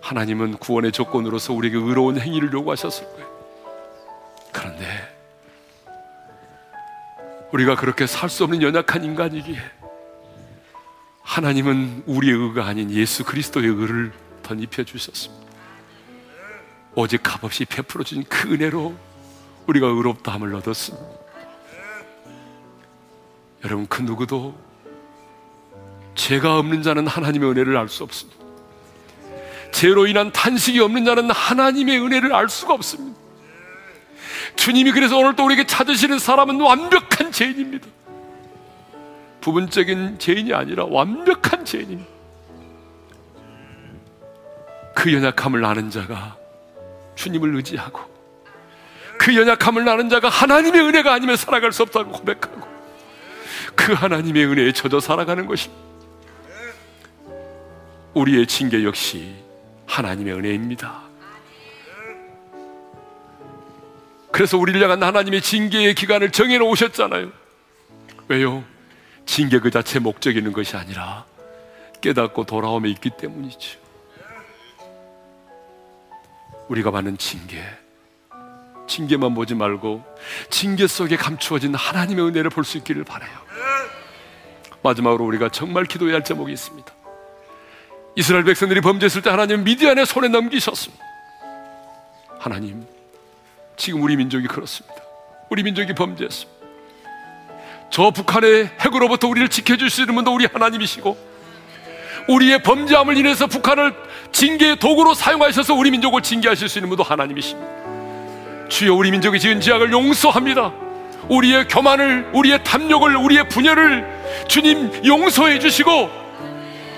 하나님은 0.00 0.56
구원의 0.58 0.90
조건으로서 0.90 1.52
우리에게 1.52 1.78
의로운 1.78 2.18
행위를 2.20 2.52
요구하셨을 2.52 3.06
거예요. 3.06 3.28
그런데 4.52 4.84
우리가 7.52 7.76
그렇게 7.76 8.08
살 8.08 8.28
수 8.28 8.42
없는 8.42 8.62
연약한 8.62 9.04
인간이기에 9.04 9.58
하나님은 11.24 12.04
우리의 12.06 12.34
의가 12.34 12.66
아닌 12.66 12.90
예수 12.90 13.24
그리스도의 13.24 13.66
의를 13.66 14.12
덧입혀 14.42 14.84
주셨습니다. 14.84 15.44
오직 16.94 17.22
값없이 17.22 17.64
베풀어 17.64 18.04
주신 18.04 18.24
그 18.28 18.52
은혜로 18.52 18.94
우리가 19.66 19.86
의롭다함을 19.88 20.54
얻었습니다. 20.54 21.04
여러분 23.64 23.86
그 23.88 24.02
누구도 24.02 24.56
죄가 26.14 26.58
없는 26.58 26.82
자는 26.82 27.06
하나님의 27.06 27.50
은혜를 27.50 27.76
알 27.76 27.88
수 27.88 28.04
없습니다. 28.04 28.44
죄로 29.72 30.06
인한 30.06 30.30
탄식이 30.30 30.78
없는 30.78 31.04
자는 31.04 31.30
하나님의 31.30 32.00
은혜를 32.00 32.32
알 32.32 32.48
수가 32.48 32.74
없습니다. 32.74 33.18
주님이 34.54 34.92
그래서 34.92 35.18
오늘 35.18 35.34
또 35.34 35.44
우리에게 35.46 35.66
찾으시는 35.66 36.20
사람은 36.20 36.60
완벽한 36.60 37.32
죄인입니다. 37.32 37.88
부분적인 39.44 40.18
죄인이 40.18 40.54
아니라 40.54 40.86
완벽한 40.88 41.66
죄인입니다. 41.66 42.10
그 44.94 45.12
연약함을 45.12 45.62
아는 45.62 45.90
자가 45.90 46.38
주님을 47.14 47.54
의지하고 47.56 48.00
그 49.18 49.36
연약함을 49.36 49.86
아는 49.86 50.08
자가 50.08 50.30
하나님의 50.30 50.80
은혜가 50.80 51.12
아니면 51.12 51.36
살아갈 51.36 51.72
수 51.72 51.82
없다고 51.82 52.12
고백하고 52.12 52.66
그 53.74 53.92
하나님의 53.92 54.46
은혜에 54.46 54.72
젖어 54.72 54.98
살아가는 54.98 55.44
것입니다. 55.44 55.84
우리의 58.14 58.46
징계 58.46 58.82
역시 58.82 59.34
하나님의 59.84 60.32
은혜입니다. 60.32 61.02
그래서 64.32 64.56
우리를 64.56 64.82
향한 64.82 65.02
하나님의 65.02 65.42
징계의 65.42 65.94
기간을 65.94 66.32
정해 66.32 66.56
놓으셨잖아요. 66.56 67.30
왜요? 68.28 68.64
징계 69.26 69.58
그 69.58 69.70
자체 69.70 69.98
목적이 69.98 70.38
있는 70.38 70.52
것이 70.52 70.76
아니라 70.76 71.24
깨닫고 72.00 72.44
돌아옴에 72.44 72.88
있기 72.90 73.10
때문이죠. 73.10 73.78
우리가 76.68 76.90
받는 76.90 77.18
징계, 77.18 77.62
징계만 78.86 79.34
보지 79.34 79.54
말고 79.54 80.04
징계 80.50 80.86
속에 80.86 81.16
감추어진 81.16 81.74
하나님의 81.74 82.26
은혜를 82.26 82.50
볼 82.50 82.64
수 82.64 82.78
있기를 82.78 83.04
바라요. 83.04 83.44
마지막으로 84.82 85.24
우리가 85.24 85.48
정말 85.48 85.84
기도해야 85.84 86.16
할 86.16 86.24
제목이 86.24 86.52
있습니다. 86.52 86.92
이스라엘 88.16 88.44
백성들이 88.44 88.80
범죄했을 88.80 89.22
때 89.22 89.30
하나님 89.30 89.64
미디안의 89.64 90.06
손에 90.06 90.28
넘기셨습니다. 90.28 91.02
하나님, 92.38 92.86
지금 93.76 94.02
우리 94.02 94.16
민족이 94.16 94.46
그렇습니다. 94.46 94.96
우리 95.50 95.62
민족이 95.62 95.94
범죄했습니다. 95.94 96.53
저 97.94 98.10
북한의 98.10 98.70
핵으로부터 98.80 99.28
우리를 99.28 99.48
지켜주시는 99.48 100.16
분도 100.16 100.34
우리 100.34 100.48
하나님이시고 100.52 101.16
우리의 102.26 102.60
범죄함을 102.64 103.16
인해서 103.16 103.46
북한을 103.46 103.94
징계의 104.32 104.80
도구로 104.80 105.14
사용하셔서 105.14 105.74
우리 105.74 105.92
민족을 105.92 106.20
징계하실 106.20 106.68
수 106.68 106.78
있는 106.78 106.88
분도 106.88 107.04
하나님이십니다. 107.04 108.68
주여 108.68 108.94
우리 108.94 109.12
민족이 109.12 109.38
지은 109.38 109.60
지악을 109.60 109.92
용서합니다. 109.92 110.72
우리의 111.28 111.68
교만을, 111.68 112.30
우리의 112.32 112.64
탐욕을, 112.64 113.14
우리의 113.14 113.48
분열을 113.48 114.04
주님 114.48 115.06
용서해 115.06 115.60
주시고 115.60 116.10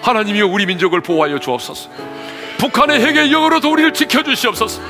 하나님이여 0.01 0.47
우리 0.47 0.65
민족을 0.65 1.03
보호하여 1.03 1.39
주옵소서. 1.39 1.91
북한의 2.57 3.03
핵의 3.03 3.31
영으로도 3.31 3.71
우리를 3.71 3.93
지켜 3.93 4.23
주시옵소서. 4.23 4.81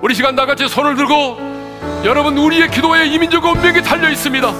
우리 0.00 0.12
시간 0.16 0.34
나같이 0.34 0.66
손을 0.66 0.96
들고 0.96 1.51
여러분 2.04 2.36
우리의 2.36 2.70
기도에 2.70 3.06
이민족 3.06 3.44
운명이 3.44 3.82
달려 3.82 4.10
있습니다. 4.10 4.52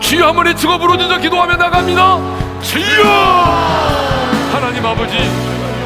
주여 0.00 0.28
한번 0.28 0.46
외치고 0.46 0.78
부르짖어 0.78 1.18
기도하며 1.18 1.56
나갑니다. 1.56 2.18
주여 2.62 3.04
하나님 4.52 4.84
아버지 4.86 5.14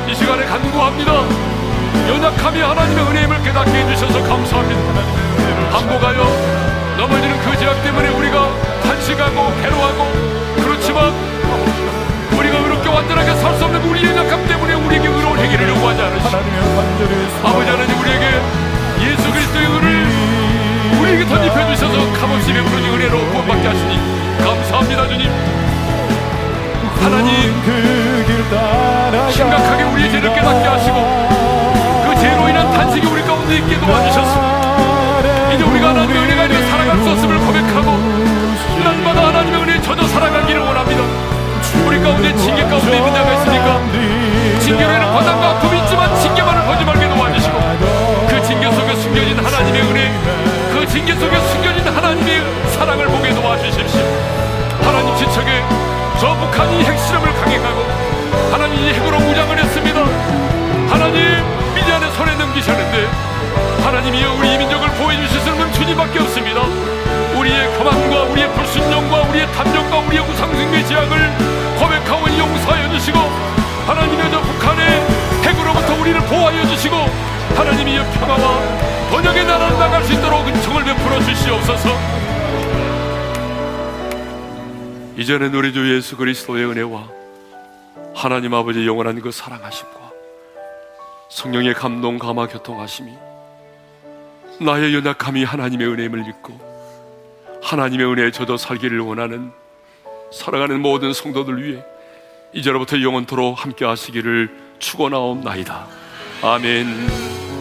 이 0.08 0.14
시간에 0.14 0.44
간구합니다. 0.44 1.12
연약함이 2.08 2.60
하나님의 2.60 3.04
은혜임을 3.04 3.42
깨닫게 3.42 3.70
해주셔서 3.70 4.22
감사합니다. 4.28 4.80
항복하여 5.72 6.22
넘어지는 6.98 7.40
그 7.40 7.58
죄악 7.58 7.82
때문에 7.82 8.08
우리가 8.10 8.48
탄식하고 8.82 9.52
괴로워하고 9.62 10.12
그렇지만 10.62 11.12
우리가 12.38 12.58
의롭게 12.58 12.88
완전하게 12.88 13.34
살 13.36 13.54
수 13.56 13.64
없는 13.64 13.82
우리의 13.82 14.06
연약함 14.16 14.46
때문에 14.46 14.74
우리에게 14.74 15.08
의로운 15.08 15.38
행위를 15.38 15.68
요구하지 15.70 16.02
않으시고 16.02 16.36
아버지 17.44 17.70
하나님 17.70 17.98
우리에게 18.00 18.40
예수 19.00 19.32
그리스도의 19.32 19.66
의를 19.66 19.91
우리에게 21.12 21.26
덧입혀 21.26 21.74
주셔서 21.74 22.12
값없이 22.14 22.52
베푸는 22.52 22.94
은혜로 22.94 23.18
구원받게 23.32 23.68
하시니 23.68 23.98
감사합니다 24.42 25.08
주님. 25.08 25.30
하나님 27.00 27.62
심각하게 29.30 29.82
우리의 29.84 30.10
죄를 30.10 30.34
깨닫게 30.34 30.68
하시고 30.68 30.96
그 32.06 32.20
죄로 32.20 32.48
인한 32.48 32.70
탄식이 32.72 33.06
우리 33.06 33.22
가운데 33.22 33.56
있게 33.56 33.78
도와주셨습니다. 33.78 35.52
이제 35.54 35.62
우리가 35.62 35.90
하나님의 35.90 36.22
은혜가 36.22 36.44
있는 36.44 36.70
살아갈 36.70 36.98
수 37.02 37.10
없음을 37.10 37.38
고백 37.40 37.61
불순종과 69.62 69.98
우리의 69.98 70.22
우상숭배 70.28 70.84
지향을 70.84 71.08
고백하고 71.78 72.38
용서하여 72.38 72.90
주시고 72.90 73.18
하나님의 73.86 74.30
저 74.30 74.40
북한의 74.40 75.00
핵으로부터 75.44 76.00
우리를 76.00 76.20
보호하여 76.22 76.66
주시고 76.66 76.96
하나님이여 77.56 78.02
평화와 78.12 79.10
번영의 79.10 79.44
나라를 79.44 79.78
나갈 79.78 80.02
수 80.04 80.12
있도록 80.14 80.46
은총을 80.46 80.84
베풀어 80.84 81.20
주시옵소서. 81.20 81.90
이전에 85.16 85.46
우리 85.48 85.72
주 85.72 85.94
예수 85.94 86.16
그리스도의 86.16 86.64
은혜와 86.64 87.08
하나님 88.14 88.54
아버지 88.54 88.86
영원한 88.86 89.20
그 89.20 89.30
사랑하심과 89.30 90.10
성령의 91.28 91.74
감동 91.74 92.18
감화 92.18 92.46
교통하심이 92.46 93.12
나의 94.60 94.94
연약함이 94.94 95.44
하나님의 95.44 95.86
은혜임을 95.86 96.20
믿고 96.20 96.71
하나님의 97.62 98.06
은혜에 98.06 98.30
젖어 98.30 98.56
살기를 98.56 99.00
원하는 99.00 99.52
살아가는 100.32 100.80
모든 100.80 101.12
성도들 101.12 101.62
위해 101.62 101.82
이제로부터 102.52 103.00
영원토록 103.00 103.62
함께 103.64 103.84
하시기를 103.84 104.50
축원하옵나이다. 104.78 105.86
아멘. 106.42 107.51